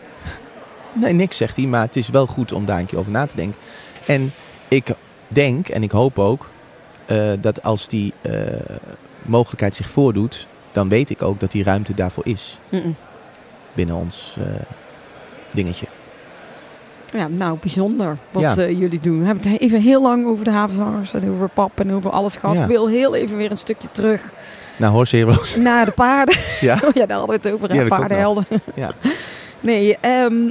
[0.94, 1.66] Nee, niks, zegt hij.
[1.66, 3.60] Maar het is wel goed om daar een keer over na te denken.
[4.06, 4.34] En
[4.68, 4.88] ik
[5.28, 6.50] denk en ik hoop ook
[7.06, 8.34] eh, dat als die eh,
[9.22, 12.60] mogelijkheid zich voordoet, dan weet ik ook dat die ruimte daarvoor is
[13.74, 14.46] binnen ons eh,
[15.54, 15.86] dingetje.
[17.14, 18.54] Ja, nou, bijzonder wat Ja.
[18.70, 19.20] jullie doen.
[19.20, 22.36] We hebben het even heel lang over de havenzangers en over pap en over alles
[22.36, 22.56] gehad.
[22.56, 22.62] Ja.
[22.62, 24.22] Ik wil heel even weer een stukje terug
[24.78, 25.56] Nou, Horse Heroes.
[25.56, 26.36] naar de paarden.
[26.62, 26.74] Ja?
[26.84, 28.46] Oh ja, daar hadden we het over, ook paardenhelden.
[28.76, 28.92] Ja.
[29.60, 30.50] Nee, ehm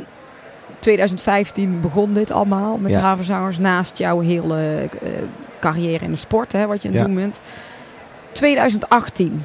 [0.81, 2.99] 2015 begon dit allemaal met Ja.
[3.01, 3.59] havenzangers.
[3.59, 5.11] Naast jouw hele eh,
[5.61, 7.07] carrière in de sport, hè, wat je aan het Ja.
[7.09, 7.41] doen bent.
[8.33, 9.45] 2018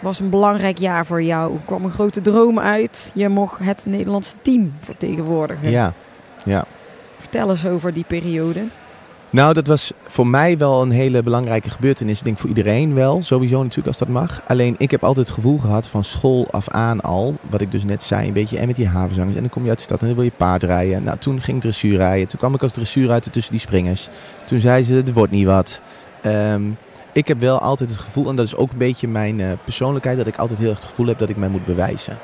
[0.00, 1.54] was een belangrijk jaar voor jou.
[1.54, 3.10] Er kwam een grote droom uit.
[3.14, 5.70] Je mocht het Nederlandse team vertegenwoordigen.
[5.70, 5.92] Ja.
[6.44, 6.64] ja.
[7.18, 8.60] Vertel eens over die periode.
[9.32, 12.18] Nou, dat was voor mij wel een hele belangrijke gebeurtenis.
[12.18, 14.42] Ik denk voor iedereen wel, sowieso natuurlijk als dat mag.
[14.46, 17.84] Alleen ik heb altijd het gevoel gehad van school af aan al, wat ik dus
[17.84, 19.34] net zei, een beetje en met die havenzangers.
[19.34, 21.02] En dan kom je uit de stad en dan wil je paard rijden.
[21.02, 22.28] Nou, toen ging ik dressuur rijden.
[22.28, 24.08] Toen kwam ik als dressuur uit tussen die springers.
[24.44, 25.80] Toen zei ze, er wordt niet wat.
[26.22, 26.62] Ehm,
[27.12, 30.16] ik heb wel altijd het gevoel, en dat is ook een beetje mijn eh, persoonlijkheid,
[30.16, 32.18] dat ik altijd heel erg het gevoel heb dat ik mij moet bewijzen.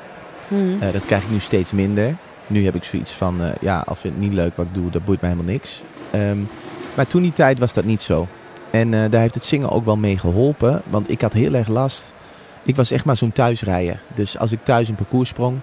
[0.79, 2.15] Eh, dat krijg ik nu steeds minder.
[2.47, 4.73] Nu heb ik zoiets van, eh, ja, als vind ik het niet leuk wat ik
[4.73, 5.83] doe, dat boeit mij helemaal niks.
[6.11, 6.37] Ehm,
[6.97, 8.27] maar toen die tijd was dat niet zo.
[8.71, 10.81] En eh, daar heeft het zingen ook wel mee geholpen.
[10.89, 12.13] Want ik had heel erg last.
[12.63, 14.01] Ik was echt maar zo'n thuisrijder.
[14.13, 15.59] Dus als ik thuis een parcours sprong,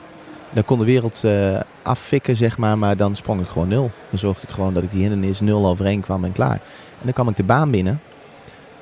[0.52, 2.78] dan kon de wereld eh, affikken, zeg maar.
[2.78, 3.90] Maar dan sprong ik gewoon nul.
[4.10, 6.60] Dan zorgde ik gewoon dat ik die hindernis nul overheen kwam en klaar.
[6.98, 8.00] En dan kwam ik de baan binnen.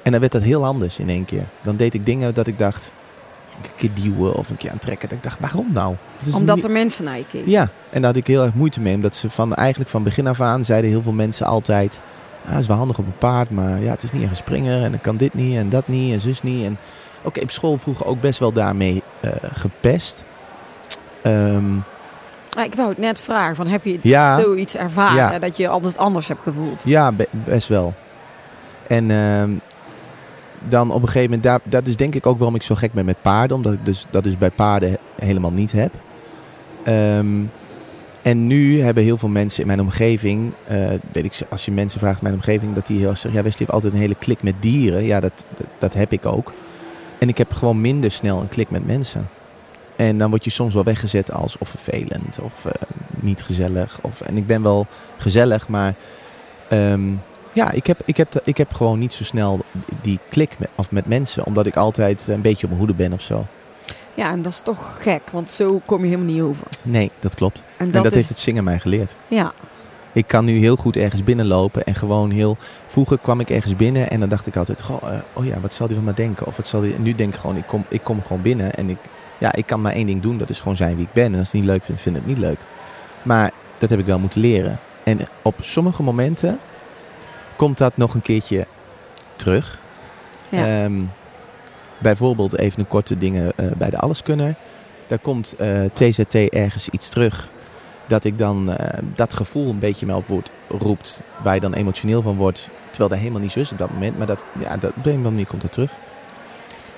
[0.02, 1.44] En dan werd dat heel anders in één keer.
[1.62, 2.92] Dan deed ik dingen dat ik dacht,
[3.62, 5.08] een keer duwen of een keer aantrekken.
[5.08, 5.94] Dat ik dacht, waarom nou?
[6.34, 7.50] Omdat niet- er mensen naar je keken.
[7.50, 8.94] ja, en daar had ik heel erg moeite mee.
[8.94, 12.02] Omdat ze van, eigenlijk van begin af aan zeiden heel veel mensen altijd...
[12.44, 14.82] Het is wel handig op een paard, maar ja, het is niet echt een springer.
[14.82, 16.64] En dan kan dit niet en dat niet en zus niet.
[16.64, 16.78] En
[17.22, 20.24] oké, op school vroeger ook best wel daarmee eh, gepest.
[21.22, 21.64] Ehm,
[22.58, 24.40] Ah, ik wou het net vragen, van, heb je Ja.
[24.40, 25.38] zoiets ervaren Ja.
[25.38, 26.82] dat je altijd anders hebt gevoeld?
[26.84, 27.94] ja, be- best wel.
[28.86, 29.50] En ehm,
[30.68, 32.92] dan op een gegeven moment, daar, dat is denk ik ook waarom ik zo gek
[32.92, 33.56] ben met paarden.
[33.56, 35.94] Omdat ik dus, dat dus bij paarden he- helemaal niet heb.
[36.82, 37.26] Ehm,
[38.22, 40.76] en nu hebben heel veel mensen in mijn omgeving, eh,
[41.12, 43.44] weet ik, als je mensen vraagt in mijn omgeving, dat die heel erg zeggen, ja
[43.44, 45.04] Wesley heeft altijd een hele klik met dieren.
[45.04, 45.46] Ja, dat,
[45.78, 46.52] dat, heb ik ook.
[47.18, 49.28] En ik heb gewoon minder snel een klik met mensen.
[49.96, 52.72] En dan word je soms wel weggezet als of vervelend of eh,
[53.20, 53.98] niet gezellig.
[54.02, 55.94] Of, en ik ben wel gezellig, maar
[56.68, 57.10] ehm,
[57.52, 59.60] ja, ik heb, ik, heb, ik heb gewoon niet zo snel
[60.00, 61.46] die klik met, of met mensen.
[61.46, 63.46] Omdat ik altijd een beetje op mijn hoede ben of zo.
[64.14, 66.66] Ja, en dat is toch gek, want zo kom je helemaal niet over.
[66.82, 67.64] Nee, dat klopt.
[67.76, 69.16] En en dat, is, heeft het zingen mij geleerd.
[69.28, 69.52] Ja.
[70.12, 72.56] Ik kan nu heel goed ergens binnenlopen en gewoon heel...
[72.86, 74.82] Vroeger kwam ik ergens binnen en dan dacht ik altijd...
[74.82, 76.46] Goh, eh, oh ja, wat zal die van me denken?
[76.46, 76.94] Of wat zal die...
[76.94, 78.98] En nu denk ik gewoon, ik kom, ik kom gewoon binnen en ik,
[79.38, 80.38] ja, ik kan maar één ding doen.
[80.38, 81.32] Dat is gewoon zijn wie ik ben.
[81.32, 82.58] En als ik het niet leuk vind, vind ik het niet leuk.
[83.22, 84.78] Maar dat heb ik wel moeten leren.
[85.04, 86.58] En op sommige momenten
[87.56, 88.66] komt dat nog een keertje
[89.36, 89.78] terug.
[90.48, 90.82] Ja.
[90.82, 91.00] Ehm,
[92.02, 94.54] bijvoorbeeld even een korte dingen eh, bij de Alleskunner.
[95.06, 97.48] Daar komt eh, TZT ergens iets terug.
[98.06, 101.22] Dat ik dan eh, dat gevoel een beetje me op wordt, roept.
[101.42, 102.68] Waar je dan emotioneel van wordt.
[102.90, 104.18] Terwijl dat helemaal niet zo is op dat moment.
[104.18, 105.90] Maar dat, ja, dat, op een of andere manier komt dat terug.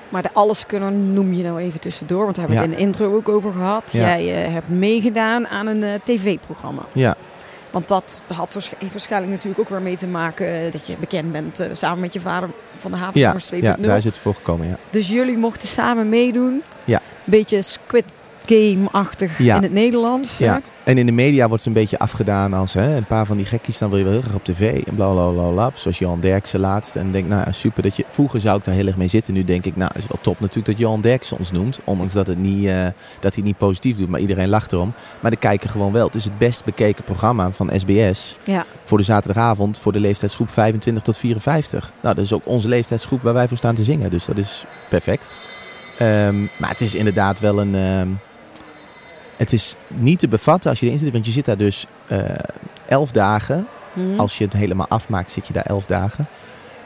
[0.08, 2.98] Maar de alleskunner noem je nou even tussendoor, want daar hebben we het in de
[2.98, 3.92] intro ook over gehad.
[3.92, 4.00] Ja.
[4.00, 6.82] Jij eh, hebt meegedaan aan een eh, tv-programma.
[6.94, 7.16] Ja,
[7.70, 8.56] Want dat had
[8.92, 12.12] waarschijnlijk natuurlijk ook weer mee te maken eh, dat je bekend bent eh, samen met
[12.12, 12.48] je vader
[12.90, 13.58] van de ja, 2.0.
[13.60, 14.66] ja daar is het voor gekomen.
[14.68, 14.78] Ja.
[14.90, 16.62] Dus jullie mochten samen meedoen.
[16.84, 17.00] Ja.
[17.24, 18.04] Beetje Squid
[18.46, 20.38] Game-achtig in het Nederlands.
[20.38, 20.60] Ja.
[20.84, 23.46] En in de media wordt het een beetje afgedaan als hè, een paar van die
[23.46, 24.82] gekkies, dan wil je wel heel graag op tv.
[24.86, 25.70] En bla bla bla bla.
[25.74, 26.96] Zoals Johan Derksen laatst.
[26.96, 28.04] En denk nou ja, super dat je.
[28.08, 29.34] Vroeger zou ik daar heel erg mee zitten.
[29.34, 31.80] Nu denk ik, nou, is wel top natuurlijk dat Johan Derksen ons noemt.
[31.84, 34.92] Ondanks dat, het niet, eh, dat hij het niet positief doet, maar iedereen lacht erom.
[35.20, 36.06] Maar de kijken gewoon wel.
[36.06, 38.36] Het is het best bekeken programma van SBS.
[38.44, 38.64] Ja.
[38.84, 41.92] Voor de zaterdagavond voor de leeftijdsgroep 25 tot 54.
[42.02, 44.10] Nou, dat is ook onze leeftijdsgroep waar wij voor staan te zingen.
[44.10, 45.34] Dus dat is perfect.
[45.98, 47.74] Ehm, maar het is inderdaad wel een.
[47.74, 48.08] ehm,
[49.36, 52.18] het is niet te bevatten als je erin zit, want je zit daar dus eh,
[52.86, 53.66] elf dagen.
[53.92, 54.18] Hm.
[54.18, 56.26] Als je het helemaal afmaakt, zit je daar elf dagen.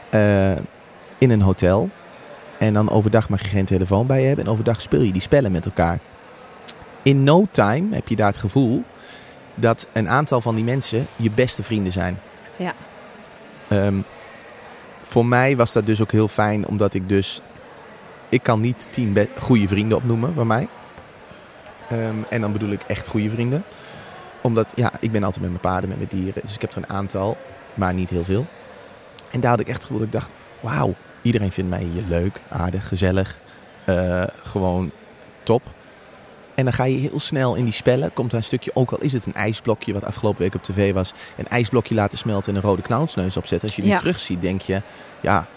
[0.09, 0.51] eh,
[1.17, 1.89] in een hotel.
[2.59, 4.45] En dan overdag mag je geen telefoon bij je hebben.
[4.45, 5.99] En overdag speel je die spellen met elkaar.
[7.03, 8.83] In no time heb je daar het gevoel
[9.55, 12.19] dat een aantal van die mensen je beste vrienden zijn.
[12.55, 12.73] Ja.
[13.67, 13.97] Ehm,
[15.01, 17.41] voor mij was dat dus ook heel fijn, omdat ik dus...
[18.29, 20.67] Ik kan niet tien goede vrienden opnoemen bij mij.
[21.89, 23.63] Ehm, en dan bedoel ik echt goede vrienden.
[24.41, 26.41] Omdat, ja, ik ben altijd met mijn paarden, met mijn dieren.
[26.45, 27.37] Dus ik heb er een aantal,
[27.73, 28.45] maar niet heel veel.
[29.31, 30.33] En daar had ik echt het gevoel dat ik dacht...
[30.59, 33.39] Wauw, iedereen vindt mij hier leuk, aardig, gezellig.
[33.85, 34.91] eh, gewoon
[35.43, 35.61] top.
[36.55, 38.13] En dan ga je heel snel in die spellen.
[38.13, 39.93] Komt daar een stukje, ook al is het een ijsblokje...
[39.93, 41.13] wat afgelopen week op tv was...
[41.37, 43.67] een ijsblokje laten smelten en een rode clownsneus opzetten.
[43.67, 43.97] Als je die Ja.
[43.97, 44.81] terugziet, denk je...
[45.21, 45.47] Ja,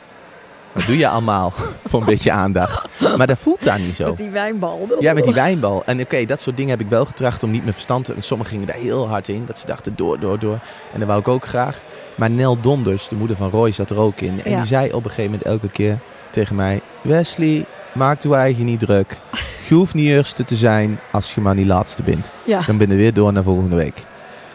[0.72, 1.52] wat doe je allemaal
[1.88, 2.88] voor een beetje aandacht?
[3.16, 4.06] Maar dat voelt daar niet zo.
[4.06, 4.88] Met die wijnbal.
[5.00, 5.82] Ja, met die wijnbal.
[5.86, 8.14] En oké, dat soort dingen heb ik wel getracht om niet mijn verstand te...
[8.14, 9.44] En sommigen gingen daar heel hard in.
[9.46, 10.58] Dat ze dachten door, door, door.
[10.92, 11.80] En dat wou ik ook graag.
[12.14, 14.44] Maar Nel Donders, de moeder van Roy, zat er ook in.
[14.44, 14.56] En Ja.
[14.56, 15.98] die zei op een gegeven moment elke keer
[16.30, 16.80] tegen mij...
[17.02, 19.20] Wesley, maak je eigen niet druk.
[19.68, 22.26] Je hoeft niet eerste te zijn als je maar niet laatste bent.
[22.44, 22.60] Ja.
[22.66, 24.02] Dan ben je weer door naar volgende week.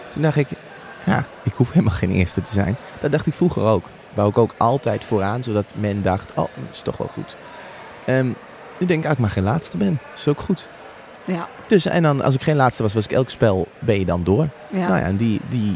[0.10, 0.48] Toen dacht ik,
[1.06, 2.78] ja, ik hoef helemaal geen eerste te zijn.
[3.00, 3.86] Dat dacht ik vroeger ook.
[4.18, 7.38] Wou ik ook altijd vooraan, zodat men dacht, oh, dat is toch wel goed.
[8.06, 8.26] Ehm,
[8.80, 10.00] nu denk ik, ah, ik maar geen laatste ben.
[10.10, 10.68] Dat is ook goed.
[11.26, 11.48] Ja.
[11.68, 14.24] Dus, en dan, als ik geen laatste was, was ik elk spel, ben je dan
[14.24, 14.50] door.
[14.72, 14.88] Ja.
[14.88, 15.76] Nou ja, en die, die,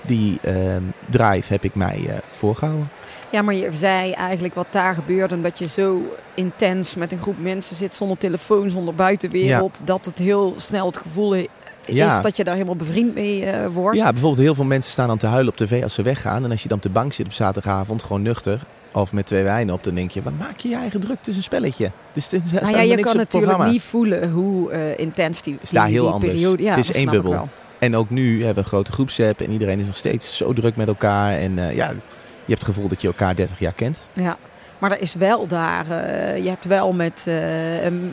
[0.00, 2.88] die ehm, drive heb ik mij eh, voorgehouden.
[3.30, 7.38] Ja, maar je zei eigenlijk wat daar gebeurde, omdat je zo intens met een groep
[7.38, 11.46] mensen zit, zonder telefoon, zonder buitenwereld, dat het heel snel het gevoel
[11.88, 12.20] i- is Ja.
[12.20, 13.96] dat je daar helemaal bevriend mee eh, wordt.
[13.96, 16.44] Ja, bijvoorbeeld heel veel mensen staan dan te huilen op tv als ze weggaan.
[16.44, 18.60] En als je dan op de bank zit op zaterdagavond, gewoon nuchter,
[18.92, 21.16] of met twee wijnen op, dan denk je, wat maak je je eigen druk?
[21.18, 21.90] Het is een spelletje.
[22.12, 26.04] Dus Nou ja, je kan natuurlijk niet voelen hoe eh, intens die, is daar heel
[26.04, 26.32] die anders.
[26.32, 26.62] periode...
[26.62, 27.48] Ja, Het is één bubbel.
[27.78, 30.76] En ook nu hebben we een grote groepsapp en iedereen is nog steeds zo druk
[30.76, 31.32] met elkaar.
[31.32, 34.08] En eh, ja, je hebt het gevoel dat je elkaar 30 jaar kent.
[34.12, 34.36] Ja.
[34.84, 37.34] Maar er is wel daar, eh, je hebt wel met, eh,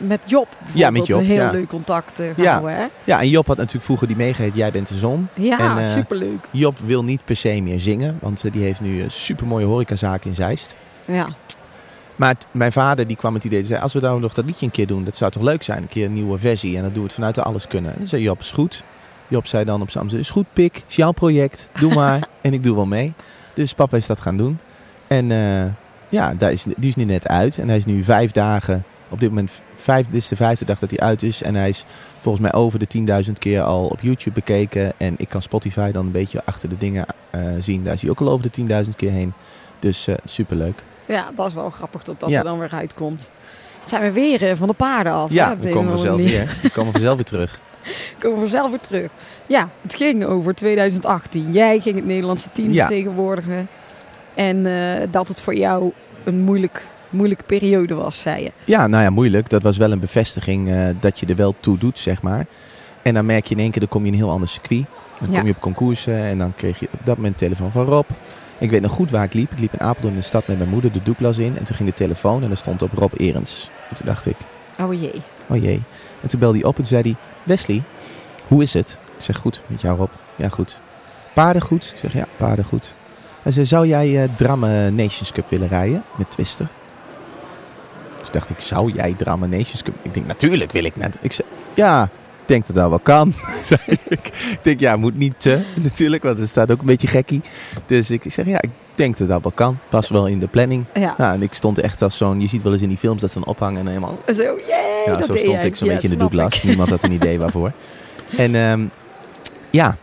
[0.06, 1.50] met Job bijvoorbeeld Ja, met Job, een heel ja.
[1.50, 2.74] leuk contact gehouden.
[2.74, 2.86] Hè?
[3.04, 5.28] Ja, en Job had natuurlijk vroeger die meegeheet Jij bent de zon.
[5.36, 6.48] Ja, En, superleuk.
[6.50, 10.34] Job wil niet per se meer zingen, want die heeft nu een supermooie horecazaak in
[10.34, 10.74] Zeist.
[11.04, 11.28] Ja.
[12.16, 14.66] Maar mijn vader die kwam met het idee, zei, als we nou nog dat liedje
[14.66, 16.76] een keer doen, dat zou toch leuk zijn, een keer een nieuwe versie.
[16.76, 17.92] En dan doen we het vanuit de alles kunnen.
[17.92, 18.82] En dan zei Job, is goed.
[19.28, 22.20] Job zei dan op zijn is goed pik, is jouw project, doe maar.
[22.40, 23.12] en ik doe wel mee.
[23.54, 24.58] Dus papa is dat gaan doen.
[25.06, 25.30] En
[26.12, 27.58] ja, daar is, die is nu net uit.
[27.58, 30.78] En hij is nu vijf dagen, op dit moment, vijf, dit is de vijfde dag
[30.78, 31.42] dat hij uit is.
[31.42, 31.84] En hij is
[32.20, 34.92] volgens mij over de 10.000 keer al op YouTube bekeken.
[34.96, 37.84] En ik kan Spotify dan een beetje achter de dingen eh, zien.
[37.84, 39.32] Daar is hij ook al over de 10.000 keer heen.
[39.78, 40.82] Dus eh superleuk.
[41.06, 42.38] ja, dat is wel grappig dat dat Ja.
[42.38, 43.30] er dan weer uitkomt.
[43.82, 45.32] Zijn we weer eh, van de paarden af.
[45.32, 46.58] Ja, we komen vanzelf weer.
[46.62, 47.60] We komen vanzelf weer terug.
[48.20, 49.10] komen we zelf weer terug.
[49.46, 51.52] Ja, het ging over 2018.
[51.52, 52.86] Jij ging het Nederlandse team Ja.
[52.86, 53.68] vertegenwoordigen.
[54.34, 54.62] En
[55.10, 55.92] dat het voor jou
[56.24, 58.52] een moeilijk, moeilijke periode was, zei je.
[58.64, 59.48] Ja, nou ja, moeilijk.
[59.48, 62.46] Dat was wel een bevestiging eh, dat je er wel toe doet, zeg maar.
[63.02, 64.84] En dan merk je in één keer, dan kom je in een heel ander circuit.
[65.20, 65.38] Dan Ja.
[65.38, 68.06] kom je op concoursen en dan kreeg je op dat moment telefoon van Rob.
[68.58, 69.52] Ik weet nog goed waar ik liep.
[69.52, 71.56] Ik liep in Apeldoorn in de stad met mijn moeder, de doeklas in.
[71.58, 73.70] En toen ging de telefoon en er stond op Rob Erens.
[73.88, 74.36] En toen dacht ik,
[74.80, 75.22] Oh jee.
[75.46, 75.82] oh jee.
[76.22, 77.82] En toen belde hij op en zei hij, Wesley,
[78.46, 78.98] hoe is het?
[79.16, 80.10] Ik zeg, goed, met jou Rob.
[80.36, 80.80] Ja, goed.
[81.34, 81.90] paardengoed?
[81.92, 82.94] Ik zeg, ja, paardengoed.
[83.42, 86.68] Hij zei, zou jij eh Drammen Nations Cup willen rijden met Twister?
[88.20, 89.94] Dus dacht ik, zou jij Drammen Nations Cup?
[90.02, 91.16] Ik denk, natuurlijk wil ik net.
[91.20, 93.32] Ik zei, ja, ik denk dat dat wel kan.
[93.64, 94.26] zei ik.
[94.28, 95.44] ik denk, ja, moet niet
[95.82, 97.40] natuurlijk, want er staat ook een beetje gekkie.
[97.86, 99.78] Dus ik zeg, ja, ik denk dat dat wel kan.
[99.88, 100.84] Pas wel in de planning.
[100.94, 101.14] Ja.
[101.18, 103.30] Nou, en ik stond echt als zo'n, je ziet wel eens in die films dat
[103.30, 105.66] ze dan ophangen en helemaal Zo, yay, ja, dat zo stond jij.
[105.66, 106.62] ik zo'n Ja, beetje in de ik.
[106.62, 107.72] Niemand had een idee waarvoor.
[108.36, 108.84] En ehm,
[109.70, 109.96] ja,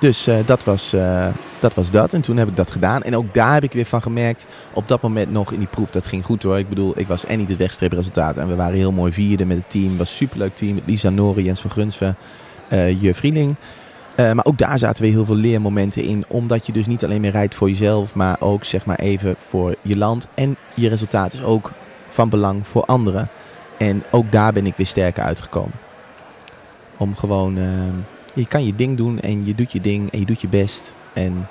[0.00, 1.28] dus eh, dat, was, eh,
[1.60, 2.12] dat was dat.
[2.12, 3.02] En toen heb ik dat gedaan.
[3.02, 5.90] En ook daar heb ik weer van gemerkt, op dat moment nog in die proef,
[5.90, 6.58] dat ging goed hoor.
[6.58, 8.36] Ik bedoel, ik was en niet het wegstreepresultaat.
[8.36, 9.96] En we waren heel mooi vierde met het team.
[9.96, 10.74] Was een superleuk team.
[10.74, 12.16] Met Lisa Nori, Jens van Grunsven,
[12.68, 13.56] eh je Vrieling.
[14.16, 16.24] Eh, maar ook daar zaten weer heel veel leermomenten in.
[16.28, 19.74] Omdat je dus niet alleen meer rijdt voor jezelf, maar ook zeg maar even voor
[19.82, 20.28] je land.
[20.34, 21.72] En je resultaat is ook
[22.08, 23.28] van belang voor anderen.
[23.78, 25.72] En ook daar ben ik weer sterker uitgekomen.
[26.96, 27.64] Om gewoon, eh,
[28.34, 30.94] je kan je ding doen en je doet je ding en je doet je best.
[31.16, 31.48] En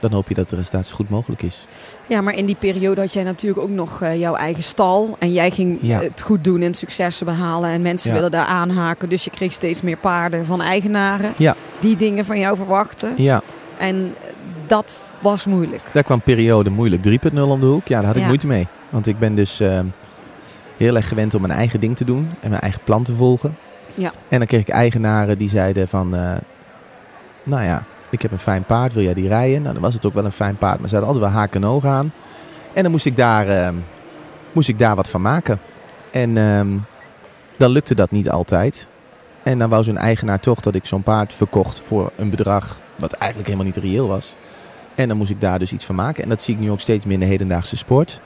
[0.00, 1.66] dan hoop je dat de resultaat zo goed mogelijk is.
[2.06, 5.16] Ja, maar in die periode had jij natuurlijk ook nog eh, jouw eigen stal.
[5.18, 6.00] En jij ging Ja.
[6.00, 7.70] het goed doen en successen behalen.
[7.70, 8.14] En mensen Ja.
[8.16, 9.08] willen daar aanhaken.
[9.08, 11.32] Dus je kreeg steeds meer paarden van eigenaren.
[11.36, 11.54] Ja.
[11.80, 13.12] Die dingen van jou verwachten.
[13.16, 13.42] Ja,
[13.78, 14.14] En
[14.66, 15.82] dat was moeilijk.
[15.92, 17.86] daar kwam periode moeilijk 3.0 om de hoek.
[17.86, 18.66] Ja, daar had ik moeite mee.
[18.88, 19.80] Want ik ben dus eh,
[20.76, 23.56] heel erg gewend om mijn eigen ding te doen en mijn eigen plan te volgen.
[23.96, 24.12] Ja.
[24.28, 26.32] En dan kreeg ik eigenaren die zeiden van, eh,
[27.42, 29.60] nou ja, ik heb een fijn paard, wil jij die rijden?
[29.62, 31.62] Nou, dan was het ook wel een fijn paard, maar ze hadden altijd wel haken
[31.62, 32.12] en ogen aan.
[32.72, 33.68] En dan moest ik daar, eh,
[34.52, 35.58] moest ik daar wat van maken.
[36.10, 36.68] En ehm,
[37.56, 38.88] dan lukte dat niet altijd.
[39.42, 43.12] En dan wou zo'n eigenaar toch dat ik zo'n paard verkocht voor een bedrag wat
[43.12, 44.36] eigenlijk helemaal niet reëel was.
[44.94, 46.22] En dan moest ik daar dus iets van maken.
[46.22, 48.20] En dat zie ik nu ook steeds meer in de hedendaagse sport.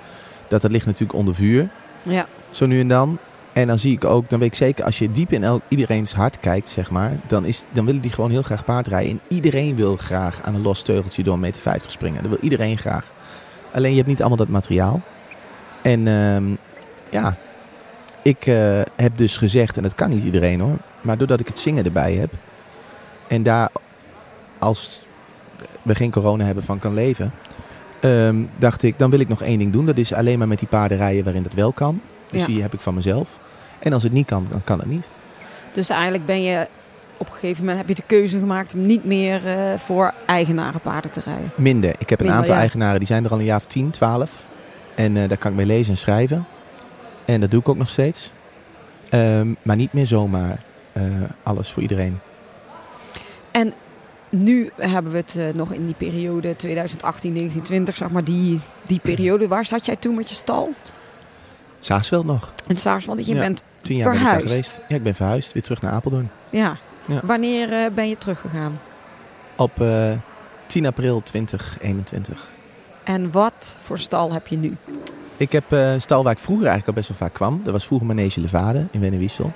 [0.48, 1.68] Dat dat ligt natuurlijk onder vuur,
[2.02, 2.26] Ja.
[2.50, 3.18] zo nu en dan.
[3.54, 6.12] En dan zie ik ook, dan weet ik zeker, als je diep in elk, iedereen's
[6.12, 9.10] hart kijkt, zeg maar, dan, is, dan willen die gewoon heel graag paardrijden.
[9.10, 12.22] En iedereen wil graag aan een los teugeltje door een meter 50 springen.
[12.22, 13.12] Dat wil iedereen graag.
[13.72, 15.00] Alleen je hebt niet allemaal dat materiaal.
[15.82, 16.44] En ehm,
[17.10, 17.36] ja,
[18.22, 21.58] ik eh, heb dus gezegd, en dat kan niet iedereen hoor, maar doordat ik het
[21.58, 22.32] zingen erbij heb
[23.28, 23.68] en daar
[24.58, 25.06] als
[25.82, 27.32] we geen corona hebben van kan leven,
[28.00, 29.86] ehm, dacht ik, dan wil ik nog één ding doen.
[29.86, 32.00] Dat is alleen maar met die paarden rijden waarin dat wel kan.
[32.30, 32.46] Dus Ja.
[32.46, 33.38] die heb ik van mezelf.
[33.84, 35.08] En als het niet kan, dan kan het niet.
[35.72, 36.66] Dus eigenlijk ben je
[37.16, 40.80] op een gegeven moment heb je de keuze gemaakt om niet meer eh, voor eigenaren
[40.80, 41.50] paarden te rijden.
[41.56, 41.94] Minder.
[41.98, 42.60] Ik heb een aantal ja.
[42.60, 44.44] eigenaren, die zijn er al een jaar of 10, 12.
[44.94, 46.46] En eh, daar kan ik mee lezen en schrijven.
[47.24, 48.32] En dat doe ik ook nog steeds.
[49.10, 50.62] Ehm, maar niet meer zomaar
[50.92, 51.02] eh,
[51.42, 52.18] alles voor iedereen.
[53.50, 53.72] En
[54.28, 59.00] nu hebben we het nog in die periode 2018, 19, 20, zeg maar, die, die
[59.00, 59.48] periode.
[59.48, 60.72] Waar zat jij toen met je stal?
[61.78, 62.52] Zaagsveld nog.
[62.66, 63.40] In Saarswald, je Ja.
[63.40, 64.80] bent, Tien jaar ben ik daar geweest.
[64.88, 65.52] Ja, ik ben verhuisd.
[65.52, 66.30] Weer terug naar Apeldoorn.
[66.50, 66.76] ja.
[67.08, 67.20] Ja.
[67.22, 68.80] Wanneer eh, ben je teruggegaan?
[69.56, 70.12] Op eh
[70.66, 72.48] 10 april 2021.
[73.04, 74.76] En wat voor stal heb je nu?
[75.36, 77.60] Ik heb eh, een stal waar ik vroeger eigenlijk al best wel vaak kwam.
[77.64, 79.52] Dat was vroeger Manege Levade in Wennewiesel.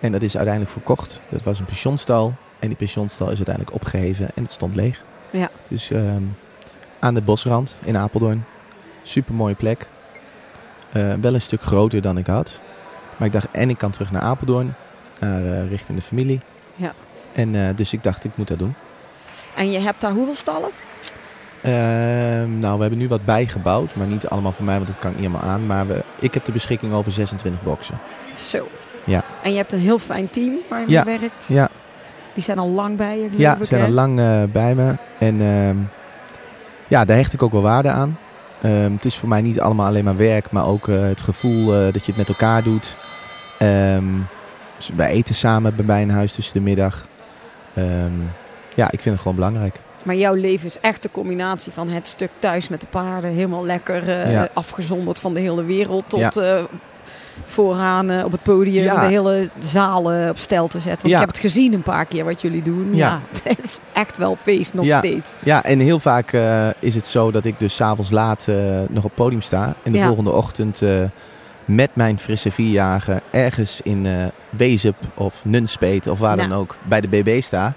[0.00, 1.22] En dat is uiteindelijk verkocht.
[1.28, 2.34] Dat was een pensionstal.
[2.58, 5.04] En die pensionstal is uiteindelijk opgeheven en het stond leeg.
[5.30, 5.50] Ja.
[5.68, 6.22] Dus ehm,
[6.98, 8.44] aan de bosrand in Apeldoorn.
[9.02, 9.86] Super mooie plek.
[10.92, 12.62] Eh, wel een stuk groter dan ik had.
[13.16, 14.74] Maar ik dacht, en ik kan terug naar Apeldoorn.
[15.18, 16.40] Naar, eh, richting de familie.
[16.76, 16.92] Ja.
[17.32, 18.74] En eh, dus ik dacht, ik moet dat doen.
[19.54, 20.68] En je hebt daar hoeveel stallen?
[21.62, 23.94] Ehm, nou, we hebben nu wat bijgebouwd.
[23.94, 25.66] Maar niet allemaal voor mij, want dat kan ik niet helemaal aan.
[25.66, 27.98] Maar we, ik heb de beschikking over 26 boxen.
[28.34, 28.68] Zo.
[29.04, 29.22] Ja.
[29.42, 31.04] En je hebt een heel fijn team waar je Ja.
[31.04, 31.46] mee werkt.
[31.48, 31.68] Ja,
[32.34, 34.96] Die zijn al lang bij je, geloof Ja, ze zijn al lang eh, bij me.
[35.18, 35.76] En ehm,
[36.86, 38.18] ja, daar hecht ik ook wel waarde aan.
[38.62, 41.74] Ehm, het is voor mij niet allemaal alleen maar werk, maar ook eh, het gevoel
[41.74, 42.96] eh, dat je het met elkaar doet.
[44.76, 47.06] Dus wij eten samen bij mij in huis tussen de middag.
[47.74, 48.12] Ehm,
[48.74, 49.80] ja, ik vind het gewoon belangrijk.
[50.02, 53.30] Maar jouw leven is echt de combinatie van het stuk thuis met de paarden.
[53.30, 54.48] Helemaal lekker eh, Ja.
[54.54, 56.04] afgezonderd van de hele wereld.
[56.08, 56.40] Tot
[57.44, 59.00] vooraan eh, op het podium Ja.
[59.00, 61.00] de hele zaal eh, op stel te zetten.
[61.00, 61.14] Want Ja.
[61.20, 62.88] ik heb het gezien een paar keer wat jullie doen.
[62.94, 63.20] Ja, Ja.
[63.48, 65.34] het is echt wel feest nog steeds.
[65.44, 68.56] Ja, en heel vaak eh, is het zo dat ik dus s'avonds laat eh,
[68.88, 69.74] nog op het podium sta.
[69.82, 70.82] En de volgende ochtend
[71.64, 74.06] met mijn frisse vierjager ergens in
[74.50, 76.46] Wezup of Nunspeet of waar Ja.
[76.48, 77.74] dan ook bij de BB sta.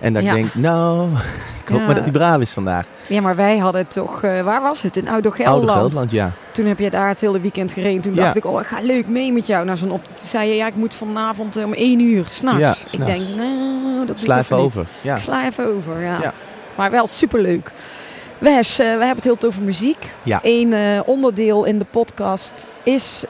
[0.00, 0.28] En dat Ja.
[0.30, 1.08] ik denk, nou,
[1.62, 1.84] ik hoop Ja.
[1.86, 2.84] maar dat hij braaf is vandaag.
[3.06, 4.22] Ja, maar wij hadden toch...
[4.22, 4.96] eh, waar was het?
[4.96, 5.78] In Oude Oude Gelderland.
[5.78, 6.32] Gelderland, ja.
[6.50, 8.00] Toen heb je daar het hele weekend gereden.
[8.00, 8.22] Toen Ja.
[8.24, 10.04] dacht ik, oh, ik ga leuk mee met jou naar zo'n op.
[10.04, 12.60] Toen zei je, ja, ik moet vanavond eh, om één uur s'nachts.
[12.60, 14.86] Ja, ik denk, nou, dat Sla even over.
[15.00, 15.14] Ja.
[15.14, 16.32] Ik sla even over, ja.
[16.74, 17.72] Maar wel superleuk.
[18.38, 20.10] Wes, eh, we hebben het heel veel over muziek.
[20.22, 20.40] Ja.
[20.42, 20.74] Eén
[21.06, 23.24] onderdeel in de podcast is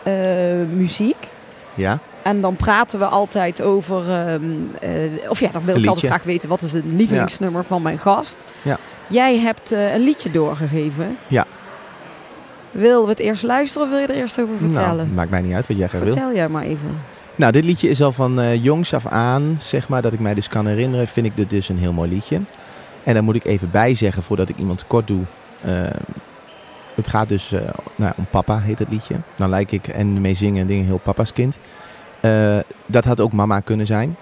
[0.74, 1.26] muziek.
[1.74, 1.98] ja.
[2.26, 4.10] En dan praten we altijd over.
[4.10, 4.42] ehm,
[4.80, 7.98] eh, of ja, dan wil ik altijd graag weten wat is het lievelingsnummer van mijn
[7.98, 8.36] gast.
[8.62, 8.78] Ja.
[9.08, 11.18] Jij hebt eh, een liedje doorgegeven.
[11.26, 11.44] Ja.
[12.70, 14.96] Wil we het eerst luisteren of wil je er eerst over vertellen?
[14.96, 16.12] Nou, maakt mij niet uit wat jij graag wil.
[16.12, 17.00] Vertel jij maar even.
[17.34, 20.34] Nou, dit liedje is al van eh, jongs af aan, zeg maar, dat ik mij
[20.34, 22.40] dus kan herinneren, vind ik dit dus een heel mooi liedje.
[23.04, 25.22] En daar moet ik even bij zeggen, voordat ik iemand kort doe.
[26.94, 27.54] het gaat dus
[27.96, 29.16] nou, om papa, heet het liedje.
[29.36, 31.58] Dan lijk ik en mee zingen en dingen heel papa's kind.
[32.20, 34.16] Eh, dat had ook mama kunnen zijn.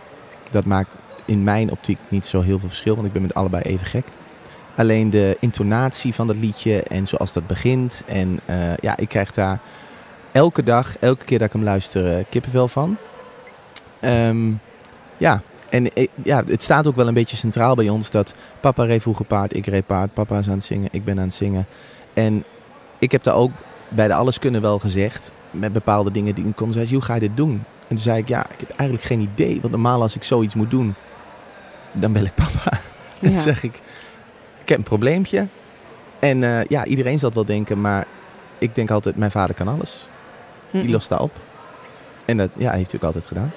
[0.50, 3.62] Dat maakt in mijn optiek niet zo heel veel verschil, want ik ben met allebei
[3.62, 4.06] even gek.
[4.76, 8.02] Alleen de intonatie van dat liedje en zoals dat begint.
[8.06, 9.58] En eh, ja, ik krijg daar
[10.32, 12.96] elke dag, elke keer dat ik hem luister, eh, kippenvel van.
[14.00, 14.52] Ehm,
[15.16, 15.90] ja, en
[16.22, 19.56] ja, het staat ook wel een beetje centraal bij ons dat papa reed vroeger paard,
[19.56, 21.66] ik reed paard, papa is aan het zingen, ik ben aan het zingen.
[22.12, 22.44] En
[22.98, 23.50] ik heb daar ook
[23.88, 27.14] bij de Alles Kunnen wel gezegd, met bepaalde dingen die ik kon zeggen, hoe ga
[27.14, 27.64] je dit doen?
[27.88, 30.54] En toen zei ik, ja, ik heb eigenlijk geen idee, want normaal als ik zoiets
[30.54, 30.94] moet doen,
[31.92, 32.78] dan bel ik papa.
[33.20, 33.74] En dan zeg ik,
[34.62, 35.46] ik heb een probleempje.
[36.18, 38.06] En eh, ja, iedereen zal het wel denken, maar
[38.58, 40.08] ik denk altijd, mijn vader kan alles.
[40.70, 41.32] Die lost daar op.
[42.24, 43.50] En dat ja, heeft hij ook altijd gedaan.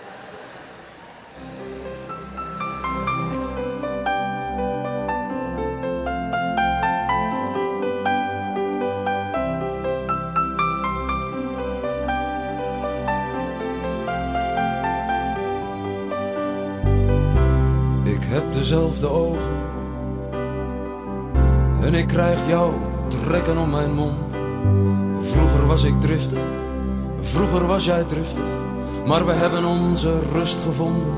[29.06, 31.16] Maar we hebben onze rust gevonden.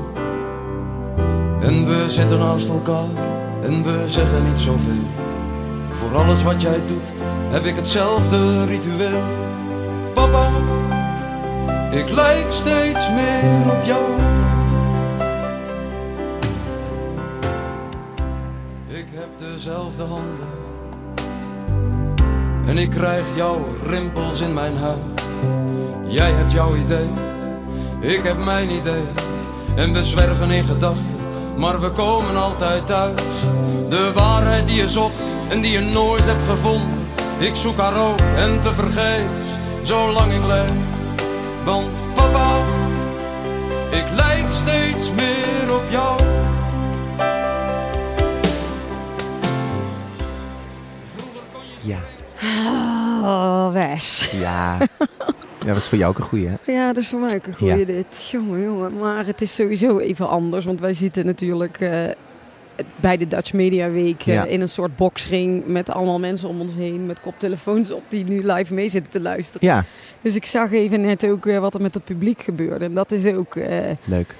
[1.60, 3.08] En we zitten naast elkaar
[3.62, 5.06] en we zeggen niet zoveel.
[5.90, 9.22] Voor alles wat jij doet heb ik hetzelfde ritueel.
[10.14, 10.50] Papa,
[11.90, 14.04] ik lijk steeds meer op jou.
[18.86, 20.48] Ik heb dezelfde handen.
[22.66, 25.29] En ik krijg jouw rimpels in mijn huid.
[26.10, 27.08] Jij hebt jouw idee,
[28.00, 29.02] ik heb mijn idee.
[29.76, 31.16] En we zwerven in gedachten,
[31.56, 33.22] maar we komen altijd thuis.
[33.88, 37.06] De waarheid die je zocht en die je nooit hebt gevonden.
[37.38, 39.48] Ik zoek haar ook en te vergeefs,
[39.82, 40.72] zolang ik leef.
[41.64, 42.56] Want papa,
[43.90, 46.20] ik lijk steeds meer op jou.
[51.80, 51.98] Ja.
[53.22, 54.30] Oh, Wes.
[54.32, 54.78] Ja.
[55.64, 56.72] dat was voor jou ook een goeie, hè?
[56.72, 57.84] Ja, dat is voor mij ook een goeie Ja.
[57.84, 58.28] dit.
[58.30, 58.98] Jongen, jongen.
[58.98, 60.64] Maar het is sowieso even anders.
[60.64, 61.90] Want wij zitten natuurlijk eh,
[62.96, 64.44] bij de Dutch Media Week eh, Ja.
[64.44, 67.06] in een soort boxring met allemaal mensen om ons heen.
[67.06, 69.68] Met koptelefoons op die nu live mee zitten te luisteren.
[69.68, 69.84] Ja,
[70.20, 72.84] Dus ik zag even net ook eh, wat er met het publiek gebeurde.
[72.84, 73.54] En dat is ook
[74.04, 74.34] leuk.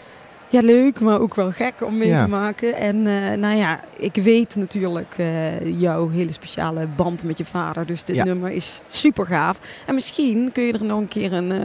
[0.50, 2.22] Ja, leuk, maar ook wel gek om mee Ja.
[2.22, 2.74] te maken.
[2.74, 7.86] En eh, nou ja, ik weet natuurlijk eh, jouw hele speciale band met je vader.
[7.86, 8.24] Dus dit Ja.
[8.24, 9.58] nummer is super gaaf.
[9.86, 11.60] En misschien kun je er nog een keer een eh,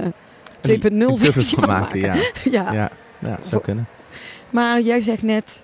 [0.62, 2.14] 2.0 Een cover versie van maken, ja.
[2.52, 2.74] Ja.
[2.74, 3.86] Ja, ja zou kunnen.
[4.50, 5.64] Maar jij zegt net,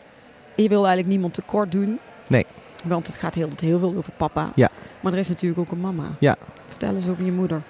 [0.56, 2.00] je wil eigenlijk niemand tekort doen.
[2.28, 2.46] Nee.
[2.84, 4.50] Want het gaat heel, heel veel over papa.
[4.56, 4.70] Ja.
[5.00, 6.04] Maar er is natuurlijk ook een mama.
[6.20, 6.36] Ja.
[6.68, 7.62] Vertel eens over je moeder.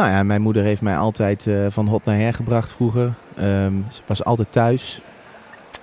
[0.00, 3.14] Nou ja, mijn moeder heeft mij altijd eh, van hot naar her gebracht vroeger.
[3.36, 5.00] Ehm, ze was altijd thuis.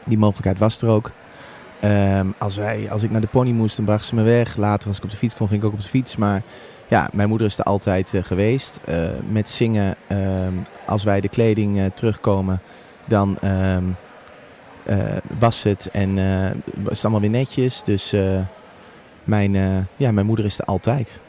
[0.06, 1.12] Die mogelijkheid was er ook.
[1.80, 4.56] Ehm, als, wij, als ik naar de pony moest, dan bracht ze me weg.
[4.56, 6.16] Later, als ik op de fiets kon, ging ik ook op de fiets.
[6.16, 6.42] Maar
[6.88, 8.80] ja, mijn moeder is er altijd eh, geweest.
[8.86, 10.54] Eh, met zingen, ehm,
[10.86, 12.62] als wij de kleding terugkomen,
[13.06, 13.38] dan
[15.40, 16.16] was het en
[16.76, 17.84] was het allemaal weer netjes.
[17.84, 18.16] Dus
[19.24, 19.54] mijn,
[19.96, 21.22] ja, mijn moeder is er altijd.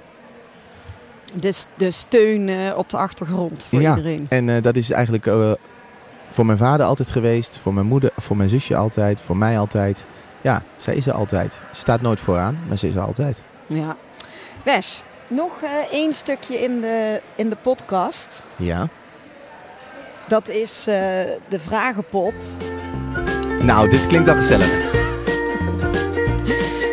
[1.35, 3.97] De, de steun op de achtergrond voor Ja.
[3.97, 4.27] iedereen.
[4.29, 5.51] En eh, dat is eigenlijk eh,
[6.29, 10.07] voor mijn vader altijd geweest, voor mijn moeder, voor mijn zusje altijd, voor mij altijd.
[10.41, 11.53] Ja, zij is er altijd.
[11.53, 13.43] Ze staat nooit vooraan, maar ze is er altijd.
[13.67, 13.97] Ja.
[14.63, 18.43] Wes, nog eh, één stukje in de, in de podcast.
[18.57, 18.89] Ja.
[20.29, 22.51] Dat is de vragenpot.
[23.63, 24.71] Nou, dit klinkt al gezellig.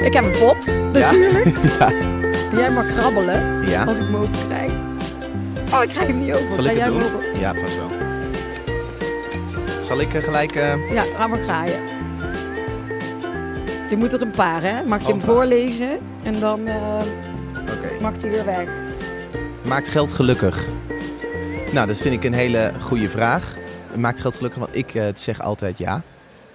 [0.06, 1.46] Ik heb een pot, natuurlijk.
[1.80, 1.90] Ja.
[2.56, 3.84] Jij mag grabbelen Ja.
[3.84, 4.72] als ik hem open krijg.
[5.74, 6.54] Oh, ik krijg hem niet open.
[6.54, 7.04] Zal ik het doen?
[7.04, 7.40] open?
[7.40, 7.90] Ja, vast wel.
[9.84, 10.56] Zal ik eh, gelijk...
[10.56, 11.80] eh, Ja, ga maar graaien.
[13.90, 14.84] Je moet er een paar, hè?
[14.84, 18.02] Mag je Oh, hem voorlezen en dan Oké.
[18.02, 18.68] mag hij weer weg.
[19.64, 20.66] Maakt geld gelukkig?
[21.72, 23.56] Nou, dat vind ik een hele goede vraag.
[23.96, 24.60] Maakt geld gelukkig?
[24.60, 26.02] Want ik zeg altijd ja.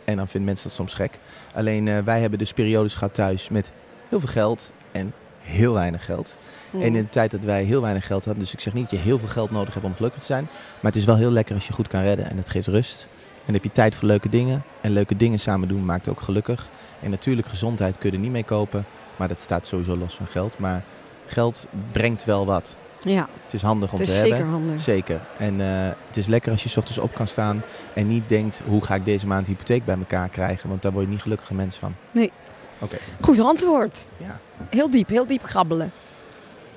[0.04, 1.18] En dan vinden mensen dat soms gek.
[1.54, 3.72] Alleen wij hebben dus periodes gehad thuis met
[4.08, 6.36] heel veel geld en heel weinig geld.
[6.70, 6.80] Hmm.
[6.80, 8.98] En in de tijd dat wij heel weinig geld hadden, dus ik zeg niet dat
[8.98, 10.44] je heel veel geld nodig hebt om gelukkig te zijn.
[10.52, 13.08] Maar het is wel heel lekker als je goed kan redden en het geeft rust.
[13.12, 14.62] En dan heb je tijd voor leuke dingen.
[14.80, 16.68] En leuke dingen samen doen maakt ook gelukkig.
[17.02, 18.84] En natuurlijk, gezondheid kun je er niet mee kopen.
[19.16, 20.58] Maar dat staat sowieso los van geld.
[20.58, 20.82] Maar
[21.26, 22.76] geld brengt wel wat.
[23.02, 24.36] Ja, Het is handig om het te is hebben.
[24.38, 24.80] zeker handig.
[24.80, 25.20] Zeker.
[25.38, 25.66] En eh,
[26.06, 27.62] het is lekker als je 's ochtends op kan staan
[27.94, 30.68] en niet denkt, hoe ga ik deze maand hypotheek bij elkaar krijgen?
[30.68, 31.94] Want daar word je niet gelukkige mens van.
[32.10, 32.32] Nee.
[32.80, 32.96] Oké.
[33.20, 34.06] Goed antwoord.
[34.16, 35.92] Ja, Heel diep, heel diep grabbelen.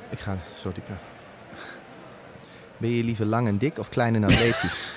[0.09, 0.97] ik ga zo dieper.
[2.77, 4.93] Ben je liever lang en dik of klein en atletisch?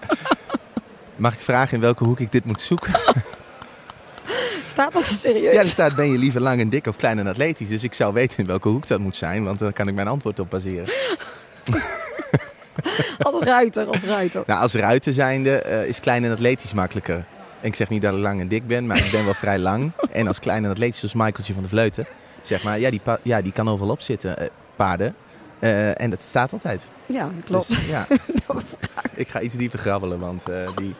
[1.16, 2.92] Mag ik vragen in welke hoek ik dit moet zoeken?
[4.68, 5.54] Staat dat serieus?
[5.54, 7.68] Ja, er staat ben je liever lang en dik of klein en atletisch.
[7.68, 10.08] Dus ik zou weten in welke hoek dat moet zijn, want dan kan ik mijn
[10.08, 10.88] antwoord op baseren.
[13.18, 14.42] Als ruiter, als ruiter.
[14.46, 17.24] Nou, als ruiter zijnde eh, is klein en atletisch makkelijker.
[17.60, 19.58] En ik zeg niet dat ik lang en dik ben, maar ik ben wel vrij
[19.58, 19.92] lang.
[20.10, 22.06] En als klein en atletisch, zoals Michaeltje van de Vleuten,
[22.40, 24.46] zeg maar, ja, die, pa- ja, die kan overal op zitten, eh,
[24.76, 25.14] paarden.
[25.58, 26.88] Eh, en dat staat altijd.
[27.06, 27.68] Ja, klopt.
[27.68, 28.06] Dus, ja.
[29.14, 30.94] ik ga iets dieper grabbelen, want eh, die,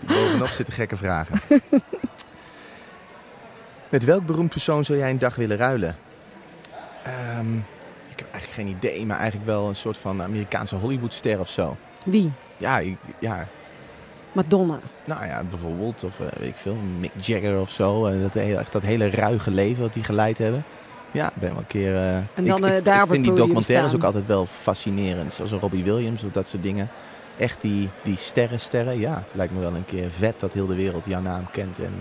[0.00, 1.40] die bovenop zitten gekke vragen.
[3.88, 5.96] Met welk beroemd persoon zou jij een dag willen ruilen?
[7.04, 7.56] Ehm,
[8.08, 11.76] ik heb eigenlijk geen idee, maar eigenlijk wel een soort van Amerikaanse Hollywoodster of zo.
[12.04, 12.32] Wie?
[12.56, 13.48] Ja, ik, ja,
[14.32, 14.80] Madonna.
[15.04, 18.06] nou ja, bijvoorbeeld, of eh, weet ik veel, Mick Jagger of zo.
[18.06, 20.64] Eh, dat, hele, echt dat hele ruige leven wat die geleid hebben.
[21.10, 21.94] Ja, ik ben wel een keer...
[21.94, 24.00] eh, En dan, ik, ik, daar ik op het vind die documentaires staan.
[24.00, 25.32] ook altijd wel fascinerend.
[25.32, 26.88] Zoals een Robbie Williams of dat soort dingen.
[27.38, 28.98] Echt die, die sterren, sterren.
[28.98, 31.92] Ja, lijkt me wel een keer vet dat heel de wereld jouw naam kent en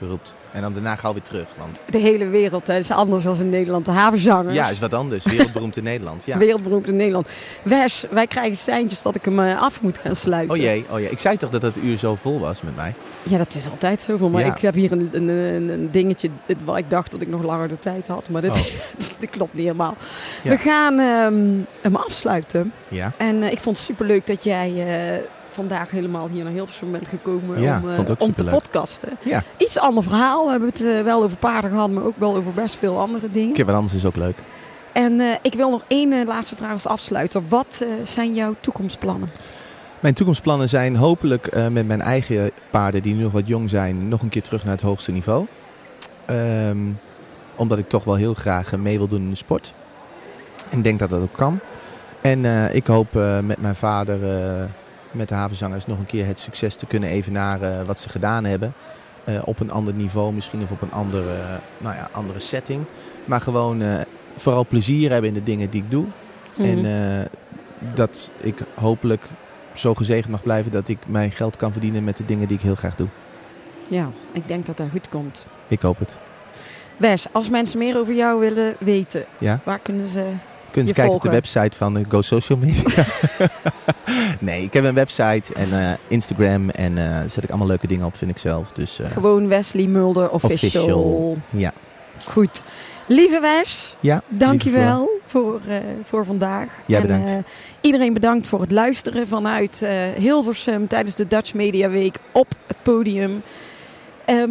[0.00, 0.36] eh, roept.
[0.52, 1.46] En dan daarna gauw weer terug.
[1.58, 3.84] Want De hele wereld hè, is anders dan in Nederland.
[3.84, 4.54] De havenzangers.
[4.54, 5.24] ja, is wat anders.
[5.24, 6.24] Wereldberoemd in Nederland.
[6.26, 6.38] Ja.
[6.46, 7.28] Wereldberoemd in Nederland.
[7.62, 10.56] Wes, wij krijgen seintjes dat ik hem eh, af moet gaan sluiten.
[10.56, 11.10] Oh jee, oh jee.
[11.10, 12.94] Ik zei toch dat het uur zo vol was met mij?
[13.22, 14.44] Ja, dat is altijd zo mij.
[14.44, 14.54] Ja.
[14.54, 16.30] Ik heb hier een, een, een, dingetje
[16.64, 18.30] waar ik dacht dat ik nog langer de tijd had.
[18.30, 19.08] Maar dit, Oh.
[19.18, 19.96] dit klopt niet helemaal.
[20.42, 20.50] Ja.
[20.50, 22.72] We gaan ehm, hem afsluiten.
[22.88, 23.12] Ja.
[23.18, 25.24] En eh, ik vond het superleuk dat jij eh,
[25.54, 29.08] vandaag helemaal hier naar Hilversum bent gekomen Ja, om, eh, om te podcasten.
[29.24, 29.42] Ja.
[29.56, 30.44] Iets ander verhaal.
[30.44, 33.30] We hebben het eh, wel over paarden gehad, maar ook wel over best veel andere
[33.30, 33.52] dingen.
[33.52, 34.36] Keer wat anders is ook leuk.
[34.92, 37.42] En eh, ik wil nog één laatste vraag als afsluiter.
[37.48, 39.28] Wat zijn jouw toekomstplannen?
[40.00, 44.22] Mijn toekomstplannen zijn hopelijk met mijn eigen paarden die nu nog wat jong zijn, nog
[44.22, 45.46] een keer terug naar het hoogste niveau.
[46.26, 46.78] Ehm,
[47.56, 49.74] omdat ik toch wel heel graag mee wil doen in de sport.
[50.70, 51.58] En denk dat dat ook kan.
[52.20, 52.44] En
[52.74, 54.18] ik hoop met mijn vader,
[55.14, 58.72] met de havenzangers, nog een keer het succes te kunnen evenaren wat ze gedaan hebben.
[59.24, 61.44] Eh, op een ander niveau misschien of op een andere, eh,
[61.78, 62.84] nou ja, andere setting.
[63.24, 63.94] Maar gewoon eh,
[64.36, 66.04] vooral plezier hebben in de dingen die ik doe.
[66.58, 66.84] En Mhm.
[66.86, 67.26] eh,
[67.94, 69.22] dat ik hopelijk
[69.72, 72.62] zo gezegend mag blijven dat ik mijn geld kan verdienen met de dingen die ik
[72.62, 73.08] heel graag doe.
[73.88, 75.44] ja, ik denk dat dat goed komt.
[75.68, 76.18] Ik hoop het.
[76.96, 79.60] Wes, als mensen meer over jou willen weten, Ja?
[79.64, 80.24] waar kunnen ze...
[80.74, 83.04] Kunnen Je ze kijken op de website van eh, Go Social Media?
[84.40, 88.06] nee, ik heb een website en eh, Instagram en eh zet ik allemaal leuke dingen
[88.06, 88.72] op, vind ik zelf.
[88.72, 90.84] Dus Gewoon Wesley Mulder official.
[90.84, 91.38] Official.
[91.50, 91.72] ja.
[92.26, 92.62] Goed.
[93.06, 95.60] Lieve Wes, ja dankjewel voor,
[96.02, 96.68] voor vandaag.
[96.86, 97.48] Jij En, bedankt.
[97.80, 103.42] iedereen bedankt voor het luisteren vanuit Hilversum tijdens de Dutch Media Week op het podium.
[104.24, 104.50] Ehm,